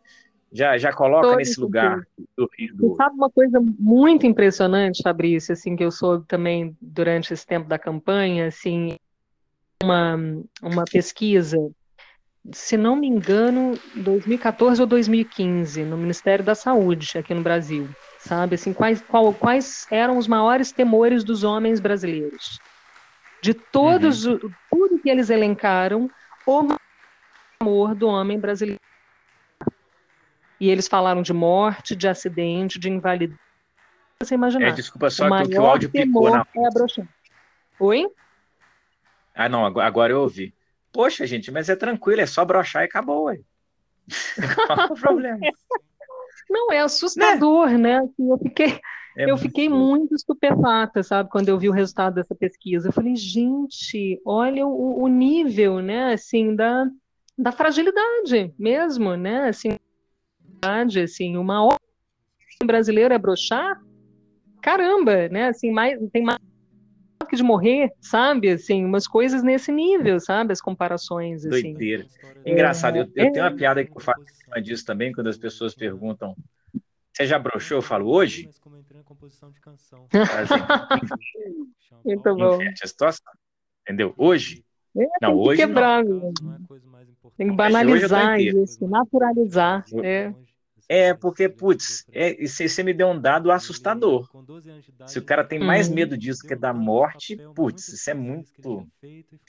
[0.51, 2.01] já, já coloca Todo nesse lugar
[2.37, 2.95] do, do...
[2.95, 7.77] Sabe uma coisa muito impressionante, Fabrício, assim, que eu soube também durante esse tempo da
[7.77, 8.95] campanha, assim,
[9.83, 10.15] uma,
[10.61, 11.57] uma pesquisa,
[12.51, 17.87] se não me engano, 2014 ou 2015, no Ministério da Saúde, aqui no Brasil,
[18.19, 22.59] sabe, assim, quais, qual, quais eram os maiores temores dos homens brasileiros?
[23.41, 24.39] De todos, uhum.
[24.69, 26.09] tudo que eles elencaram,
[26.45, 26.75] o
[27.61, 28.81] amor do homem brasileiro.
[30.59, 33.37] E eles falaram de morte, de acidente, de invalidez.
[34.19, 34.69] Você imaginar.
[34.69, 36.39] É, desculpa só o que o áudio picou na.
[36.55, 37.07] É a
[37.79, 38.07] Oi?
[39.37, 40.51] Ah, não, agora eu ouvi.
[40.91, 43.39] Poxa, gente, mas é tranquilo, é só brochar e acabou, ué.
[44.65, 45.39] Qual é o problema?
[46.49, 47.77] Não, é assustador, né?
[47.77, 47.97] né?
[47.99, 48.79] Assim, eu fiquei,
[49.17, 52.87] é eu fiquei muito estupefata, sabe, quando eu vi o resultado dessa pesquisa.
[52.87, 56.89] Eu falei, gente, olha o, o nível, né, assim, da,
[57.37, 59.49] da fragilidade mesmo, né?
[59.49, 59.77] Assim,
[60.63, 61.77] assim uma hora
[62.63, 63.79] brasileiro é brochar,
[64.61, 65.49] caramba, né?
[65.49, 66.39] Assim, mais, tem mais
[67.27, 68.49] que de morrer, sabe?
[68.49, 70.53] Assim, umas coisas nesse nível, sabe?
[70.53, 71.73] As comparações, assim.
[71.73, 72.05] Doideira.
[72.45, 73.31] Engraçado, eu, eu é...
[73.31, 74.23] tenho uma piada que eu faço
[74.63, 76.35] disso também, quando as pessoas perguntam
[77.17, 77.79] você já broxou?
[77.79, 78.47] Eu falo, hoje?
[82.05, 82.59] Muito bom.
[82.61, 83.25] a situação.
[83.81, 84.13] Entendeu?
[84.15, 84.63] Hoje?
[84.95, 86.31] É, não, hoje quebrar, não.
[87.35, 89.83] Tem que banalizar isso, naturalizar.
[90.03, 90.31] É.
[90.89, 94.29] É, porque, putz, é, você me deu um dado assustador.
[95.05, 98.87] Se o cara tem mais medo disso que da morte, putz, isso é muito.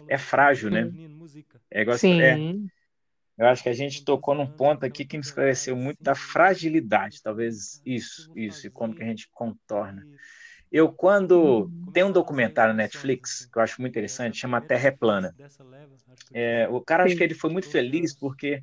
[0.09, 0.91] É frágil, né?
[1.70, 2.20] É, igual, Sim.
[2.20, 2.36] É,
[3.39, 7.22] eu acho que a gente tocou num ponto aqui que me esclareceu muito da fragilidade,
[7.22, 10.05] talvez isso, isso, e como que a gente contorna.
[10.70, 11.70] Eu, quando.
[11.95, 15.34] Tem um documentário na Netflix que eu acho muito interessante, chama Terra é Plana.
[16.32, 18.62] É, o cara, acho que ele foi muito feliz porque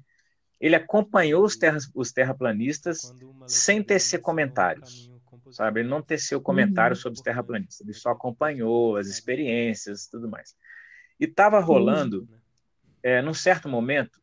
[0.65, 3.13] ele acompanhou os, terras, os terraplanistas
[3.45, 5.11] sem tecer comentários.
[5.51, 5.81] Sabe?
[5.81, 10.55] Ele não teceu comentário sobre os terraplanistas, ele só acompanhou as experiências tudo mais.
[11.19, 12.27] E estava rolando,
[13.03, 14.19] é, num certo momento,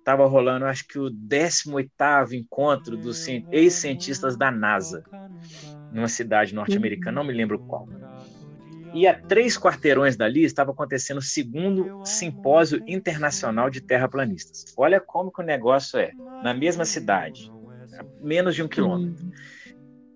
[0.00, 5.04] estava rolando, acho que o 18º encontro dos ex-cientistas da NASA,
[5.92, 7.88] numa cidade norte-americana, não me lembro qual.
[8.96, 14.72] E a três quarteirões dali estava acontecendo o segundo simpósio internacional de terraplanistas.
[14.74, 17.52] Olha como que o negócio é, na mesma cidade,
[17.98, 19.30] a menos de um quilômetro.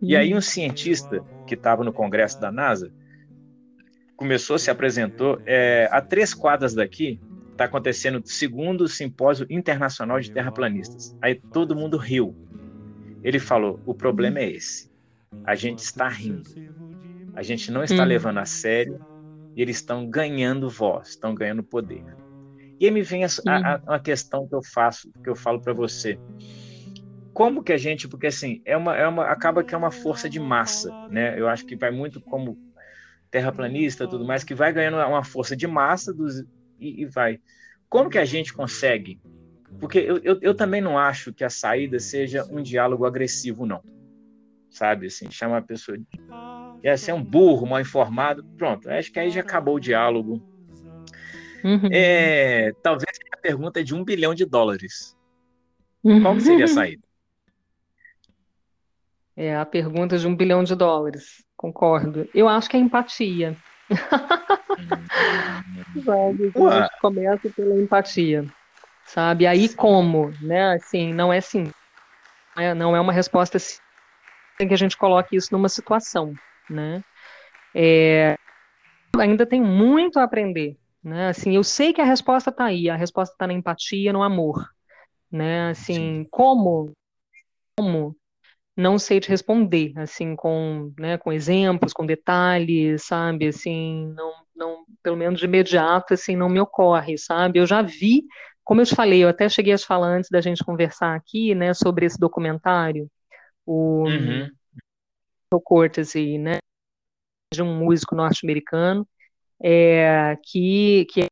[0.00, 2.90] E aí um cientista que estava no congresso da NASA
[4.16, 7.20] começou, se apresentou, é, a três quadras daqui,
[7.52, 11.14] está acontecendo o segundo simpósio internacional de terraplanistas.
[11.20, 12.34] Aí todo mundo riu.
[13.22, 14.90] Ele falou: o problema é esse.
[15.44, 16.48] A gente está rindo.
[17.34, 18.06] A gente não está hum.
[18.06, 19.00] levando a sério
[19.54, 22.04] e eles estão ganhando voz, estão ganhando poder.
[22.78, 25.60] E aí me vem a, a, a, a questão que eu faço, que eu falo
[25.60, 26.18] para você.
[27.32, 30.28] Como que a gente, porque assim, é uma, é uma, acaba que é uma força
[30.28, 31.38] de massa, né?
[31.38, 32.58] Eu acho que vai muito como
[33.30, 36.40] terraplanista tudo mais, que vai ganhando uma força de massa dos,
[36.78, 37.38] e, e vai.
[37.88, 39.20] Como que a gente consegue?
[39.78, 43.82] Porque eu, eu, eu, também não acho que a saída seja um diálogo agressivo, não.
[44.68, 46.04] Sabe, assim, chama a pessoa de
[46.82, 50.42] ia ser um burro, mal informado, pronto, acho que aí já acabou o diálogo.
[51.62, 51.88] Uhum.
[51.92, 55.16] É, talvez a pergunta é de um bilhão de dólares.
[56.22, 57.02] Qual seria a saída?
[59.36, 62.28] É a pergunta de um bilhão de dólares, concordo.
[62.34, 63.56] Eu acho que é empatia.
[66.04, 66.52] sabe?
[66.54, 68.44] A gente começa pela empatia,
[69.04, 69.46] sabe?
[69.46, 70.74] Aí como, né?
[70.74, 71.70] Assim, não é sim,
[72.76, 73.78] não é uma resposta assim,
[74.58, 76.34] que a gente coloque isso numa situação,
[76.70, 77.02] né?
[77.74, 78.36] É,
[79.18, 81.28] ainda tem muito a aprender, né?
[81.28, 84.68] Assim, eu sei que a resposta está aí, a resposta está na empatia, no amor,
[85.30, 85.70] né?
[85.70, 86.26] Assim, Sim.
[86.30, 86.92] como,
[87.76, 88.16] como
[88.76, 93.48] não sei te responder, assim, com, né, com exemplos, com detalhes, sabe?
[93.48, 97.58] Assim, não, não, pelo menos de imediato, assim, não me ocorre, sabe?
[97.58, 98.24] Eu já vi,
[98.64, 101.54] como eu te falei, eu até cheguei a te falar antes da gente conversar aqui,
[101.54, 103.08] né, sobre esse documentário,
[103.66, 104.48] o uhum.
[105.53, 106.59] O Courtesy, né,
[107.53, 109.07] de um músico norte-americano,
[109.62, 111.26] é, que, que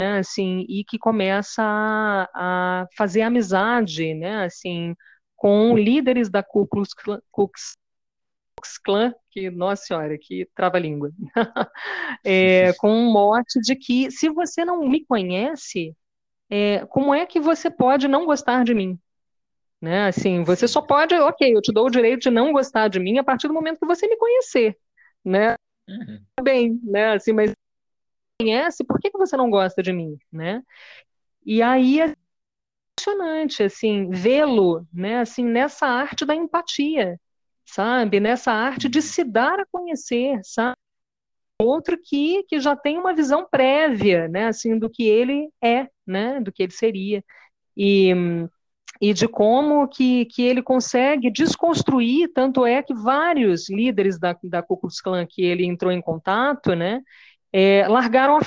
[0.00, 4.94] né, assim, e que começa a, a, fazer amizade, né, assim,
[5.36, 7.76] com líderes da Ku Klux Ku Klux
[8.84, 11.10] Klan que, nossa senhora, que trava-língua,
[12.24, 15.94] é, com um mote de que se você não me conhece,
[16.48, 18.98] é, como é que você pode não gostar de mim?
[19.84, 20.06] Né?
[20.06, 23.18] Assim, você só pode, ok, eu te dou o direito de não gostar de mim
[23.18, 24.74] a partir do momento que você me conhecer,
[25.22, 25.56] né?
[25.86, 26.24] Uhum.
[26.42, 27.12] Bem, né?
[27.12, 27.52] Assim, mas
[28.40, 30.62] conhece, por que, que você não gosta de mim, né?
[31.44, 32.14] E aí é
[32.98, 35.18] impressionante, assim, vê-lo, né?
[35.20, 37.20] Assim, nessa arte da empatia,
[37.66, 38.20] sabe?
[38.20, 40.76] Nessa arte de se dar a conhecer, sabe?
[41.60, 44.46] Outro que, que já tem uma visão prévia, né?
[44.46, 46.40] Assim, do que ele é, né?
[46.40, 47.22] Do que ele seria.
[47.76, 48.14] E
[49.00, 54.62] e de como que, que ele consegue desconstruir, tanto é que vários líderes da, da
[54.62, 57.02] Ku Klux Klan que ele entrou em contato, né,
[57.52, 58.38] é, largaram,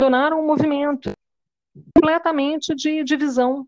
[0.00, 1.12] abandonaram o movimento
[1.94, 3.66] completamente de divisão,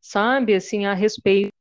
[0.00, 1.52] sabe, assim, a respeito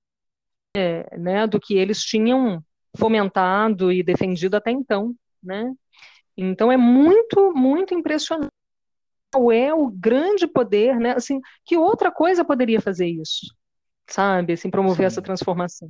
[0.76, 2.63] é, né, do que eles tinham
[2.97, 5.13] fomentado e defendido até então,
[5.43, 5.74] né,
[6.36, 8.51] então é muito, muito impressionante
[9.34, 11.11] qual é o grande poder, né?
[11.11, 13.53] Assim, que outra coisa poderia fazer isso,
[14.10, 14.53] sabe?
[14.53, 15.05] Assim, promover Sim.
[15.05, 15.89] essa transformação.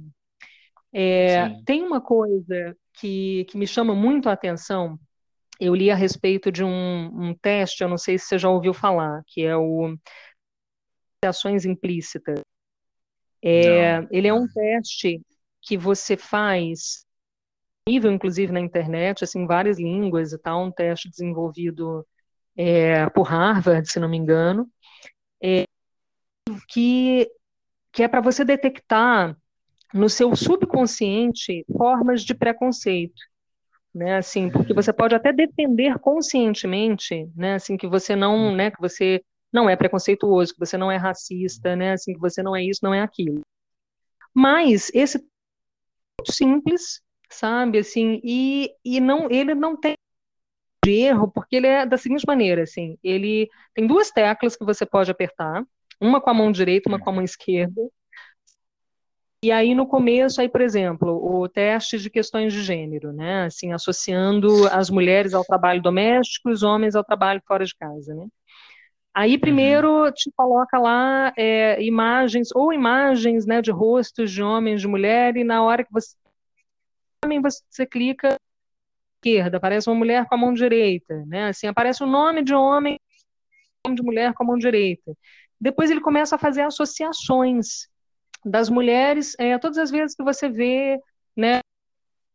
[0.93, 4.99] É, tem uma coisa que, que me chama muito a atenção.
[5.59, 8.74] Eu li a respeito de um, um teste, eu não sei se você já ouviu
[8.74, 9.97] falar, que é o
[11.26, 12.39] ações implícitas.
[13.43, 15.22] É, ele é um teste
[15.61, 17.05] que você faz
[17.88, 22.05] nível, inclusive na internet, assim, várias línguas e tal, um teste desenvolvido
[22.55, 24.70] é, por Harvard, se não me engano,
[25.41, 25.63] é,
[26.68, 27.30] que,
[27.97, 29.35] que é para você detectar
[29.91, 33.19] no seu subconsciente formas de preconceito.
[33.91, 38.79] Né, assim, porque você pode até defender conscientemente, né, assim, que você não, né, que
[38.79, 42.63] você não é preconceituoso, que você não é racista, né, assim, que você não é
[42.63, 43.41] isso, não é aquilo.
[44.31, 45.25] Mas esse
[46.29, 49.95] simples, sabe, assim, e, e não, ele não tem
[50.85, 54.85] de erro, porque ele é da seguinte maneira, assim, ele tem duas teclas que você
[54.85, 55.65] pode apertar,
[55.99, 57.81] uma com a mão direita, uma com a mão esquerda,
[59.43, 63.71] e aí no começo, aí por exemplo, o teste de questões de gênero, né, assim,
[63.71, 68.27] associando as mulheres ao trabalho doméstico e os homens ao trabalho fora de casa, né.
[69.13, 69.39] Aí uhum.
[69.39, 75.35] primeiro te coloca lá é, imagens, ou imagens, né, de rostos de homens, de mulher,
[75.37, 76.15] e na hora que você
[77.41, 78.37] você clica
[79.17, 81.49] esquerda, aparece uma mulher com a mão direita, né?
[81.49, 82.99] Assim, aparece o nome de homem,
[83.85, 85.13] nome de mulher com a mão direita.
[85.60, 87.88] Depois ele começa a fazer associações
[88.45, 90.99] das mulheres, é, todas as vezes que você vê,
[91.36, 91.60] né,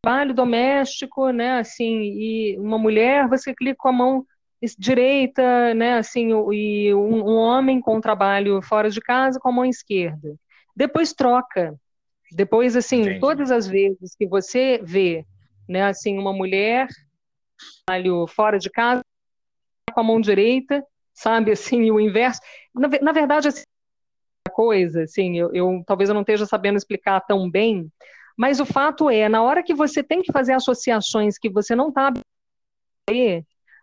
[0.03, 4.27] trabalho doméstico, né, assim, e uma mulher, você clica com a mão
[4.79, 9.65] direita, né, assim, e um, um homem com trabalho fora de casa com a mão
[9.65, 10.37] esquerda.
[10.75, 11.75] Depois troca.
[12.31, 13.21] Depois, assim, Entendi.
[13.21, 15.25] todas as vezes que você vê
[15.69, 15.85] né?
[15.85, 16.89] Assim, uma mulher
[17.87, 19.03] trabalho fora de casa
[19.93, 21.53] com a mão direita, sabe?
[21.53, 22.41] Assim, o inverso.
[22.75, 23.65] Na, na verdade, assim,
[24.53, 27.91] coisa, assim, eu, eu talvez eu não esteja sabendo explicar tão bem,
[28.37, 31.89] mas o fato é, na hora que você tem que fazer associações que você não
[31.89, 32.13] está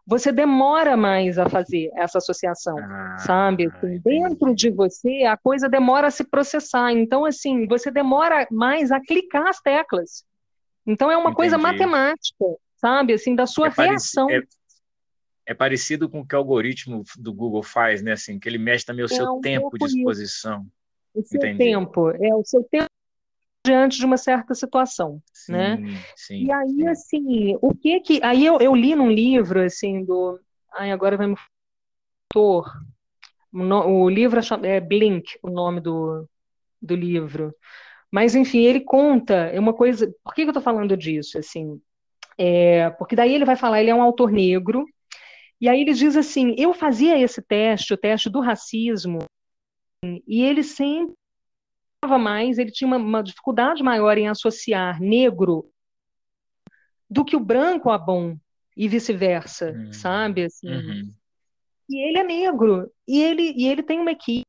[0.10, 3.68] você demora mais a fazer essa associação, ah, sabe?
[3.68, 6.92] Assim, dentro de você, a coisa demora a se processar.
[6.94, 10.26] Então, assim, você demora mais a clicar as teclas.
[10.84, 11.36] Então é uma Entendi.
[11.36, 12.46] coisa matemática,
[12.78, 13.14] sabe?
[13.14, 14.28] Assim, da sua é reação.
[14.32, 14.42] É,
[15.50, 18.12] é, parecido com o que o algoritmo do Google faz, né?
[18.12, 20.64] Assim, que ele mexe também o é seu um tempo de exposição.
[21.12, 21.58] O seu Entendi.
[21.58, 22.86] tempo, é o seu tempo
[23.66, 25.78] diante de uma certa situação, sim, né?
[26.16, 26.88] Sim, e aí, sim.
[26.88, 28.20] assim, o que que...
[28.24, 30.40] Aí eu, eu li num livro, assim, do...
[30.72, 31.36] Ai, agora vai me...
[32.36, 36.30] O livro é Blink, o nome do,
[36.80, 37.56] do livro.
[38.12, 40.14] Mas, enfim, ele conta, é uma coisa.
[40.24, 41.40] Por que, que eu estou falando disso?
[41.40, 41.82] Assim,
[42.38, 44.86] é, porque daí ele vai falar, ele é um autor negro,
[45.60, 49.20] E aí ele diz assim: eu fazia esse teste, o teste do racismo,
[50.04, 51.14] e ele sempre
[52.18, 55.70] mais, ele tinha uma, uma dificuldade maior em associar negro
[57.10, 58.38] do que o branco a bom
[58.76, 59.92] e vice-versa, uhum.
[59.92, 60.46] sabe?
[60.46, 60.70] Assim.
[60.70, 61.14] Uhum.
[61.90, 64.44] E ele é negro e ele e ele tem uma equipe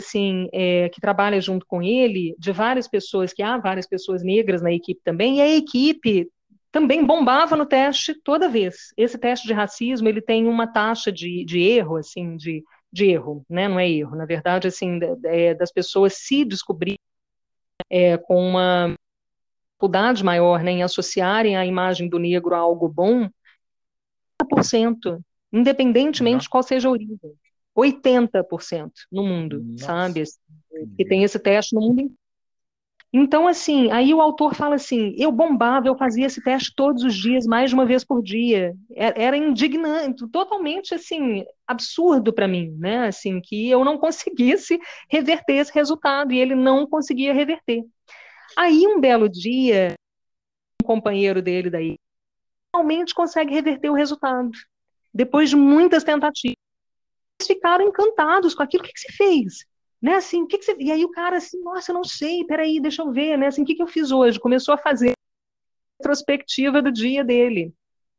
[0.00, 4.62] assim é, que trabalha junto com ele de várias pessoas que há várias pessoas negras
[4.62, 6.30] na equipe também e a equipe
[6.72, 8.92] também bombava no teste toda vez.
[8.96, 13.44] Esse teste de racismo ele tem uma taxa de, de erro assim de de erro,
[13.48, 13.66] né?
[13.68, 16.98] Não é erro, na verdade, assim, é, das pessoas se descobrirem
[17.88, 18.94] é, com uma
[19.70, 23.28] dificuldade maior né, em associarem a imagem do negro a algo bom,
[24.42, 26.40] 80%, independentemente Não.
[26.40, 27.18] de qual seja a origem.
[27.74, 29.86] 80% no mundo, Nossa.
[29.86, 30.20] sabe?
[30.20, 30.38] Assim,
[30.96, 32.21] que tem esse teste no mundo inteiro.
[33.14, 37.14] Então, assim, aí o autor fala assim: eu bombava, eu fazia esse teste todos os
[37.14, 38.74] dias, mais de uma vez por dia.
[38.94, 43.06] É, era indignante, totalmente assim absurdo para mim, né?
[43.06, 44.80] Assim que eu não conseguisse
[45.10, 47.84] reverter esse resultado e ele não conseguia reverter.
[48.56, 49.94] Aí um belo dia,
[50.82, 51.96] um companheiro dele daí
[52.74, 54.50] realmente consegue reverter o resultado.
[55.12, 56.56] Depois de muitas tentativas,
[57.38, 58.82] eles ficaram encantados com aquilo.
[58.82, 59.66] Que, que você fez?
[60.02, 60.76] Né, assim, que, que você...
[60.80, 63.46] E aí o cara assim, nossa, eu não sei, peraí, deixa eu ver, né?
[63.46, 64.40] Assim, o que, que eu fiz hoje?
[64.40, 65.12] Começou a fazer
[66.00, 67.72] retrospectiva do dia dele.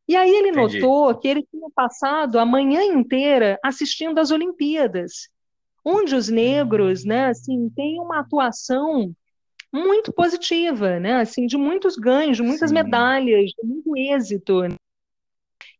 [0.07, 0.79] E aí ele Entendi.
[0.79, 5.29] notou que ele tinha passado a manhã inteira assistindo às Olimpíadas,
[5.83, 9.13] onde os negros, né, assim, têm uma atuação
[9.71, 12.75] muito positiva, né, assim, de muitos ganhos, de muitas Sim.
[12.75, 14.61] medalhas, de muito êxito.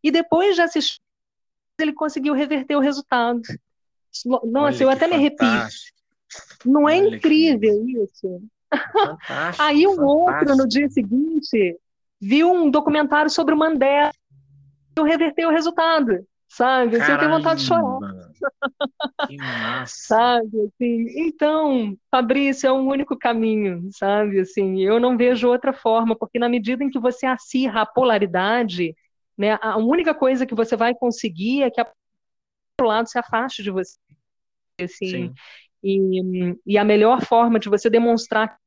[0.01, 0.99] E depois de assistir,
[1.80, 3.41] ele conseguiu reverter o resultado.
[4.45, 5.48] Nossa, Olha eu até me arrepio.
[6.65, 8.41] Não é Olha incrível isso?
[9.60, 11.77] Aí um outro, no dia seguinte,
[12.19, 14.11] viu um documentário sobre o Mandela
[14.98, 16.98] e reverteu o resultado, sabe?
[16.98, 17.99] Assim, eu tenho vontade de chorar.
[19.27, 19.95] Que massa.
[19.95, 26.15] sabe, assim, então, Fabrício, é um único caminho, sabe, assim, eu não vejo outra forma,
[26.15, 28.95] porque na medida em que você acirra a polaridade,
[29.38, 31.88] né, a única coisa que você vai conseguir é que a
[32.81, 33.97] lado se afaste de você,
[34.81, 35.33] assim,
[35.83, 38.57] e, e a melhor forma de você demonstrar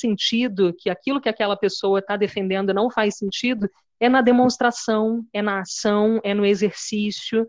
[0.00, 3.68] sentido, que aquilo que aquela pessoa está defendendo não faz sentido,
[4.00, 7.46] é na demonstração, é na ação, é no exercício,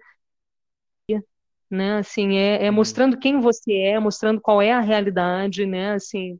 [1.71, 1.99] né?
[1.99, 2.75] Assim, é, é uhum.
[2.75, 5.93] mostrando quem você é, mostrando qual é a realidade, né?
[5.93, 6.37] Assim,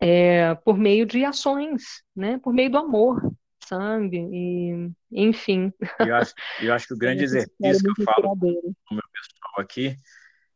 [0.00, 2.38] é, por meio de ações, né?
[2.42, 3.22] Por meio do amor,
[3.66, 4.18] sabe?
[4.32, 5.72] E, enfim.
[5.98, 9.02] Eu acho, eu acho que o grande é, exercício que eu falo com o meu
[9.12, 9.96] pessoal aqui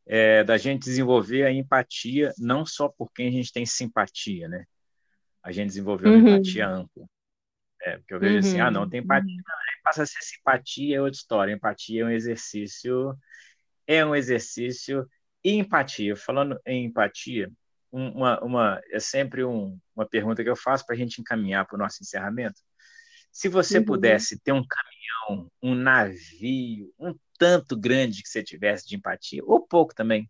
[0.08, 4.64] é, da gente desenvolver a empatia, não só por quem a gente tem simpatia, né?
[5.42, 6.36] A gente desenvolver uma uhum.
[6.36, 7.06] empatia ampla.
[7.82, 8.40] É, porque eu vejo uhum.
[8.40, 9.42] assim, ah, não, tem empatia, uhum.
[9.84, 11.52] passa a ser simpatia, é outra história.
[11.52, 13.14] Empatia é um exercício,
[13.86, 15.06] é um exercício.
[15.44, 17.52] E empatia, falando em empatia,
[17.92, 21.76] uma, uma, é sempre um, uma pergunta que eu faço para a gente encaminhar para
[21.76, 22.60] o nosso encerramento.
[23.38, 23.84] Se você uhum.
[23.84, 29.64] pudesse ter um caminhão, um navio, um tanto grande que você tivesse de empatia, ou
[29.64, 30.28] pouco também,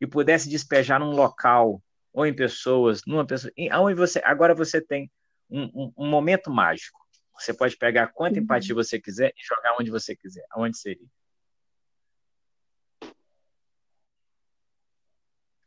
[0.00, 1.82] e pudesse despejar num local
[2.14, 5.12] ou em pessoas, numa pessoa, aonde você agora você tem
[5.50, 6.98] um, um, um, momento mágico.
[7.38, 8.82] Você pode pegar quanta empatia uhum.
[8.82, 10.46] você quiser e jogar onde você quiser.
[10.50, 11.06] Aonde seria?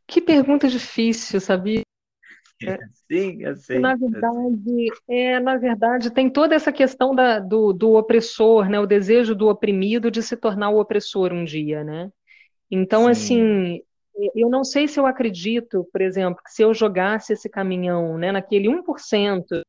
[0.08, 1.84] Que pergunta difícil, sabia?
[3.10, 3.80] Sim, eu sei.
[3.80, 8.80] Na verdade, é, na verdade, tem toda essa questão da, do, do opressor, né?
[8.80, 12.12] O desejo do oprimido de se tornar o opressor um dia, né?
[12.70, 13.10] Então, Sim.
[13.12, 13.82] assim,
[14.36, 18.32] eu não sei se eu acredito, por exemplo, que se eu jogasse esse caminhão, né,
[18.32, 19.62] naquele 1%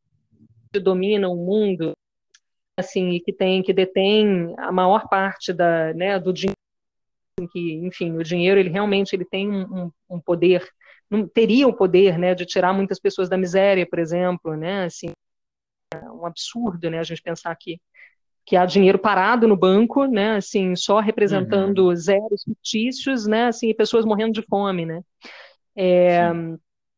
[0.73, 1.93] que domina o mundo,
[2.77, 6.57] assim, e que tem, que detém a maior parte da, né, do dinheiro,
[7.53, 10.69] que, enfim, o dinheiro, ele realmente ele tem um, um poder
[11.11, 15.11] não teria o poder, né, de tirar muitas pessoas da miséria, por exemplo, né, assim,
[15.93, 17.81] é um absurdo, né, a gente pensar que
[18.47, 21.95] que há dinheiro parado no banco, né, assim, só representando uhum.
[21.95, 25.03] zeros fictícios, né, assim, e pessoas morrendo de fome, né.
[25.77, 26.32] É,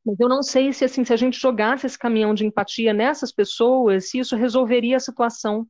[0.04, 3.32] mas eu não sei se, assim, se a gente jogasse esse caminhão de empatia nessas
[3.32, 5.66] pessoas, se isso resolveria a situação.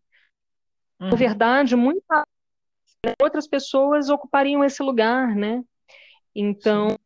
[1.00, 1.10] Uhum.
[1.10, 2.22] Na verdade, muitas
[3.20, 5.62] outras pessoas ocupariam esse lugar, né.
[6.34, 6.96] Então,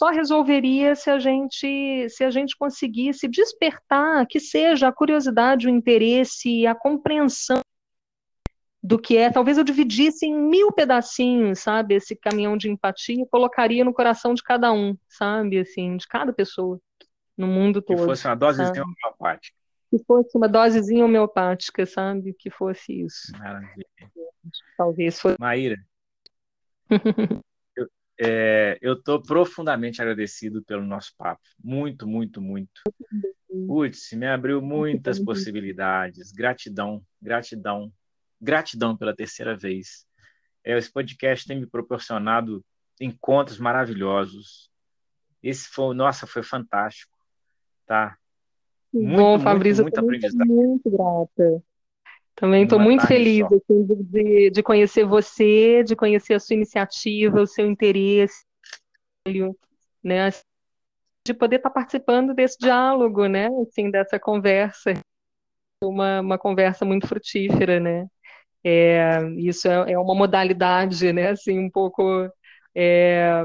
[0.00, 5.70] só resolveria se a gente se a gente conseguisse despertar que seja a curiosidade, o
[5.70, 7.60] interesse, a compreensão
[8.82, 9.30] do que é.
[9.30, 14.32] Talvez eu dividisse em mil pedacinhos, sabe, esse caminhão de empatia e colocaria no coração
[14.32, 16.80] de cada um, sabe, assim, de cada pessoa
[17.36, 17.98] no mundo todo.
[17.98, 19.56] Que fosse uma dosezinha homeopática.
[19.90, 23.32] Que fosse uma dosezinha homeopática, sabe, que fosse isso.
[23.38, 23.86] Maravilha.
[24.78, 25.36] Talvez foi.
[25.38, 25.76] Maíra,
[28.20, 31.40] eu é, estou profundamente agradecido pelo nosso papo.
[31.62, 32.82] Muito, muito, muito.
[33.66, 36.30] Putz, me abriu muitas possibilidades.
[36.30, 37.90] Gratidão, gratidão,
[38.38, 40.06] gratidão pela terceira vez.
[40.62, 42.62] É, esse podcast tem me proporcionado
[43.00, 44.70] encontros maravilhosos.
[45.42, 47.16] Esse foi, nossa, foi fantástico,
[47.86, 48.18] tá?
[48.92, 50.36] Muito, Bom, Fabrício, muito, muito.
[50.46, 51.62] Muito grata.
[52.40, 57.46] Também estou muito feliz assim, de, de conhecer você, de conhecer a sua iniciativa, o
[57.46, 58.46] seu interesse,
[60.02, 60.30] né?
[61.26, 63.48] De poder estar participando desse diálogo, né?
[63.60, 64.94] Assim, dessa conversa,
[65.84, 68.06] uma, uma conversa muito frutífera, né?
[68.64, 71.28] É, isso é, é, uma modalidade, né?
[71.28, 72.26] Assim, um pouco
[72.74, 73.44] é,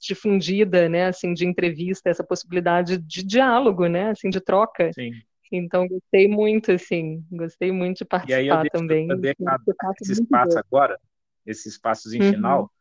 [0.00, 1.04] difundida, né?
[1.06, 4.10] Assim, de entrevista, essa possibilidade de diálogo, né?
[4.12, 4.90] Assim, de troca.
[4.94, 5.12] Sim.
[5.50, 9.08] Então, gostei muito, assim, gostei muito de participar e aí eu também.
[9.08, 9.20] Eu
[10.00, 11.00] esse espaço agora,
[11.46, 12.32] esse espaçozinho uhum.
[12.32, 12.72] final,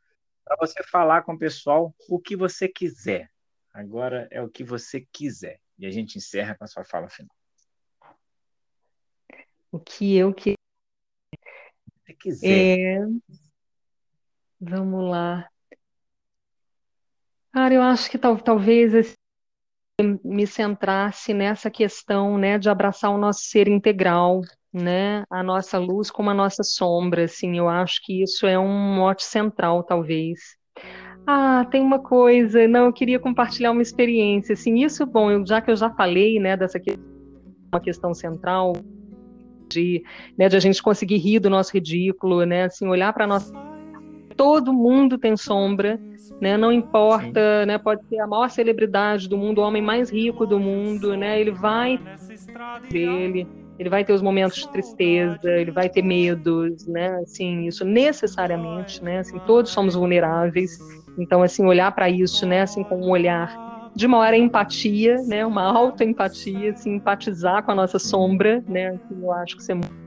[0.44, 3.30] para você falar com o pessoal o que você quiser.
[3.74, 5.60] Agora é o que você quiser.
[5.78, 7.36] E a gente encerra com a sua fala final.
[9.72, 10.56] O que eu que
[12.06, 12.80] você quiser.
[12.80, 13.08] É...
[14.60, 15.48] Vamos lá.
[17.52, 19.14] Cara, eu acho que tal, talvez assim,
[20.24, 24.42] me centrasse nessa questão, né, de abraçar o nosso ser integral,
[24.72, 28.96] né, a nossa luz como a nossa sombra, assim, eu acho que isso é um
[28.96, 30.40] mote central, talvez.
[31.26, 35.60] Ah, tem uma coisa, não, eu queria compartilhar uma experiência, assim, isso, bom, eu, já
[35.62, 37.04] que eu já falei, né, dessa questão,
[37.74, 38.74] uma questão central,
[39.68, 40.04] de,
[40.38, 43.52] né, de a gente conseguir rir do nosso ridículo, né, assim, olhar para nossa
[44.38, 46.00] todo mundo tem sombra,
[46.40, 46.56] né?
[46.56, 47.78] Não importa, né?
[47.78, 51.42] Pode ser a maior celebridade do mundo, o homem mais rico do mundo, né?
[51.42, 52.00] Ele vai
[52.90, 53.48] dele,
[53.80, 57.20] ele vai ter os momentos de tristeza, ele vai ter medos, né?
[57.22, 59.20] Assim, isso necessariamente, né?
[59.20, 60.78] Assim, todos somos vulneráveis.
[61.18, 62.62] Então, assim, olhar para isso, né?
[62.62, 65.44] Assim, com um olhar de maior empatia, né?
[65.44, 68.90] Uma alta empatia, assim, empatizar com a nossa sombra, né?
[68.90, 69.98] Assim, eu acho que isso é muito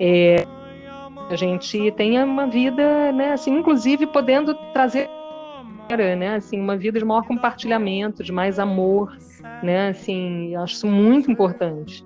[0.00, 0.46] é,
[1.30, 5.08] a gente tenha uma vida, né, assim, inclusive podendo trazer
[6.16, 9.16] né, assim, uma vida de maior compartilhamento, de mais amor,
[9.62, 12.04] né, assim, acho isso muito importante.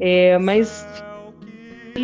[0.00, 0.84] É, mas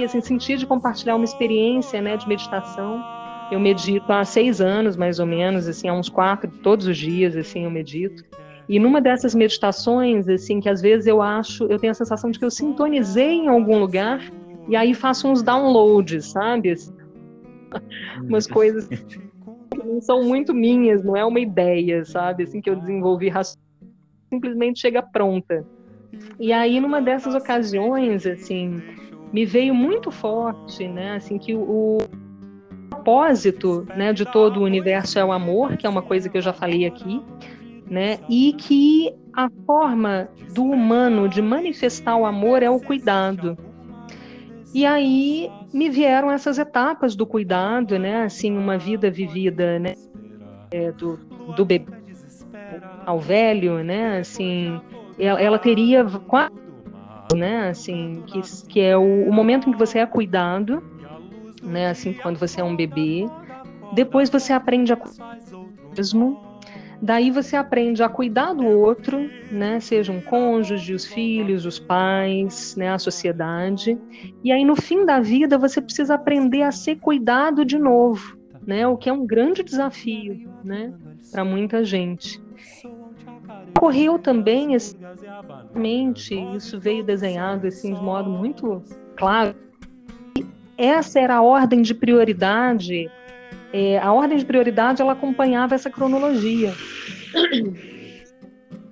[0.05, 3.03] assim, sentir de compartilhar uma experiência, né, de meditação.
[3.51, 7.37] Eu medito há seis anos, mais ou menos, assim, há uns quatro, todos os dias,
[7.37, 8.25] assim, eu medito.
[8.69, 12.39] E numa dessas meditações, assim, que às vezes eu acho, eu tenho a sensação de
[12.39, 14.21] que eu sintonizei em algum lugar
[14.69, 16.75] e aí faço uns downloads, sabe?
[18.23, 18.89] Umas coisas
[19.71, 22.45] que não são muito minhas, não é uma ideia, sabe?
[22.45, 23.31] Assim que eu desenvolvi
[24.29, 25.65] simplesmente chega pronta.
[26.39, 28.83] E aí numa dessas ocasiões, assim,
[29.33, 31.99] me veio muito forte, né, assim que o, o
[32.89, 36.43] propósito, né, de todo o universo é o amor, que é uma coisa que eu
[36.43, 37.23] já falei aqui,
[37.89, 38.19] né?
[38.29, 43.57] E que a forma do humano de manifestar o amor é o cuidado.
[44.75, 48.25] E aí me vieram essas etapas do cuidado, né?
[48.25, 49.95] Assim, uma vida vivida, né?
[50.71, 51.17] É, do,
[51.57, 52.07] do bebê
[53.05, 54.19] ao velho, né?
[54.19, 54.81] Assim,
[55.19, 56.53] ela, ela teria quase,
[57.35, 57.69] né?
[57.69, 60.83] Assim, que, que é o, o momento em que você é cuidado,
[61.63, 61.89] né?
[61.89, 63.27] Assim, quando você é um bebê.
[63.95, 64.99] Depois você aprende a
[65.97, 66.41] mesmo,
[67.01, 69.81] Daí você aprende a cuidar do outro, né?
[69.81, 72.91] Seja um cônjuge, os filhos, os pais, né?
[72.91, 73.99] A sociedade.
[74.43, 78.87] E aí no fim da vida você precisa aprender a ser cuidado de novo, né?
[78.87, 80.93] O que é um grande desafio, né?
[81.31, 82.41] Para muita gente.
[83.77, 84.97] Ocorreu também, assim,
[86.57, 88.83] isso veio desenhado assim de modo muito
[89.17, 89.55] claro.
[90.79, 93.11] Essa era a ordem de prioridade
[93.73, 96.73] é, a ordem de prioridade ela acompanhava essa cronologia.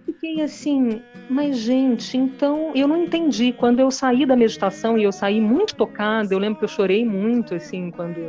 [0.05, 3.53] Fiquei assim, mas gente, então eu não entendi.
[3.53, 7.05] Quando eu saí da meditação e eu saí muito tocada, eu lembro que eu chorei
[7.05, 8.21] muito assim quando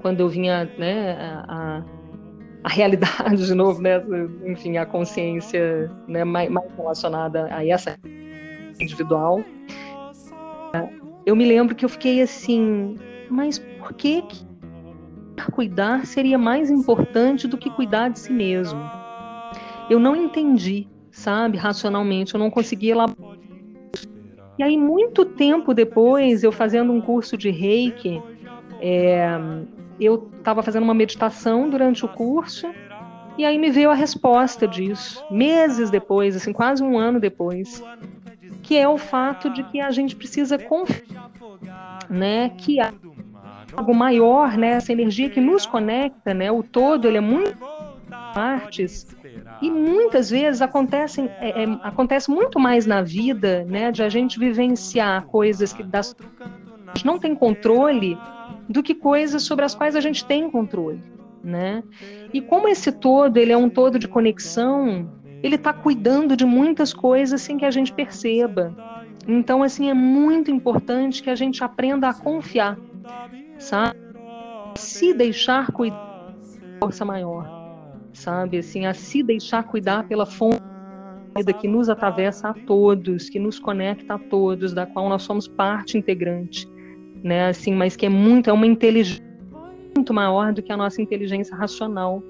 [0.00, 1.12] quando eu vinha, né,
[1.46, 1.82] a,
[2.64, 4.02] a realidade de novo, né,
[4.46, 7.98] enfim, a consciência, né, mais, mais relacionada a essa
[8.78, 9.44] individual.
[11.26, 12.96] Eu me lembro que eu fiquei assim,
[13.28, 14.49] mas por que que
[15.46, 18.80] cuidar seria mais importante do que cuidar de si mesmo.
[19.88, 23.38] Eu não entendi, sabe, racionalmente, eu não conseguia elaborar.
[24.58, 28.22] E aí, muito tempo depois, eu fazendo um curso de reiki,
[28.80, 29.26] é,
[29.98, 32.66] eu estava fazendo uma meditação durante o curso,
[33.38, 37.82] e aí me veio a resposta disso, meses depois, assim, quase um ano depois,
[38.62, 41.30] que é o fato de que a gente precisa confiar
[42.10, 42.92] né, que há
[43.76, 47.56] algo maior, né, essa energia que nos conecta, né, o todo ele é muito
[48.34, 49.06] partes.
[49.62, 54.38] E muitas vezes acontecem é, é, acontece muito mais na vida, né, de a gente
[54.38, 56.14] vivenciar coisas que das
[56.86, 58.18] a gente não tem controle
[58.68, 61.00] do que coisas sobre as quais a gente tem controle,
[61.42, 61.84] né?
[62.32, 65.08] E como esse todo ele é um todo de conexão,
[65.42, 68.74] ele está cuidando de muitas coisas sem que a gente perceba.
[69.26, 72.76] Então, assim, é muito importante que a gente aprenda a confiar,
[73.60, 73.98] sabe?
[74.76, 76.10] Se deixar cuidar
[76.80, 77.46] força maior,
[78.12, 78.58] sabe?
[78.58, 80.60] Assim, a se deixar cuidar pela fonte
[81.60, 85.96] que nos atravessa a todos, que nos conecta a todos, da qual nós somos parte
[85.96, 86.68] integrante,
[87.22, 87.48] né?
[87.48, 89.24] Assim, mas que é muito, é uma inteligência
[89.94, 92.22] muito maior do que a nossa inteligência racional.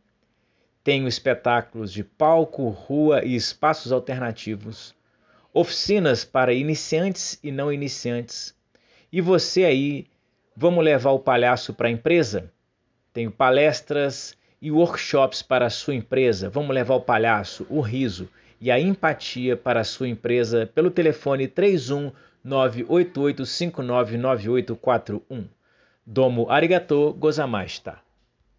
[0.85, 4.95] Tenho espetáculos de palco, rua e espaços alternativos,
[5.53, 8.55] oficinas para iniciantes e não iniciantes.
[9.13, 10.07] E você aí,
[10.57, 12.49] vamos levar o palhaço para a empresa?
[13.13, 16.49] Tenho palestras e workshops para a sua empresa.
[16.49, 18.29] Vamos levar o palhaço, o riso
[18.61, 22.13] e a empatia para a sua empresa pelo telefone 31
[22.45, 25.45] 988 599841.
[26.07, 27.99] Domo arigato gozamashita.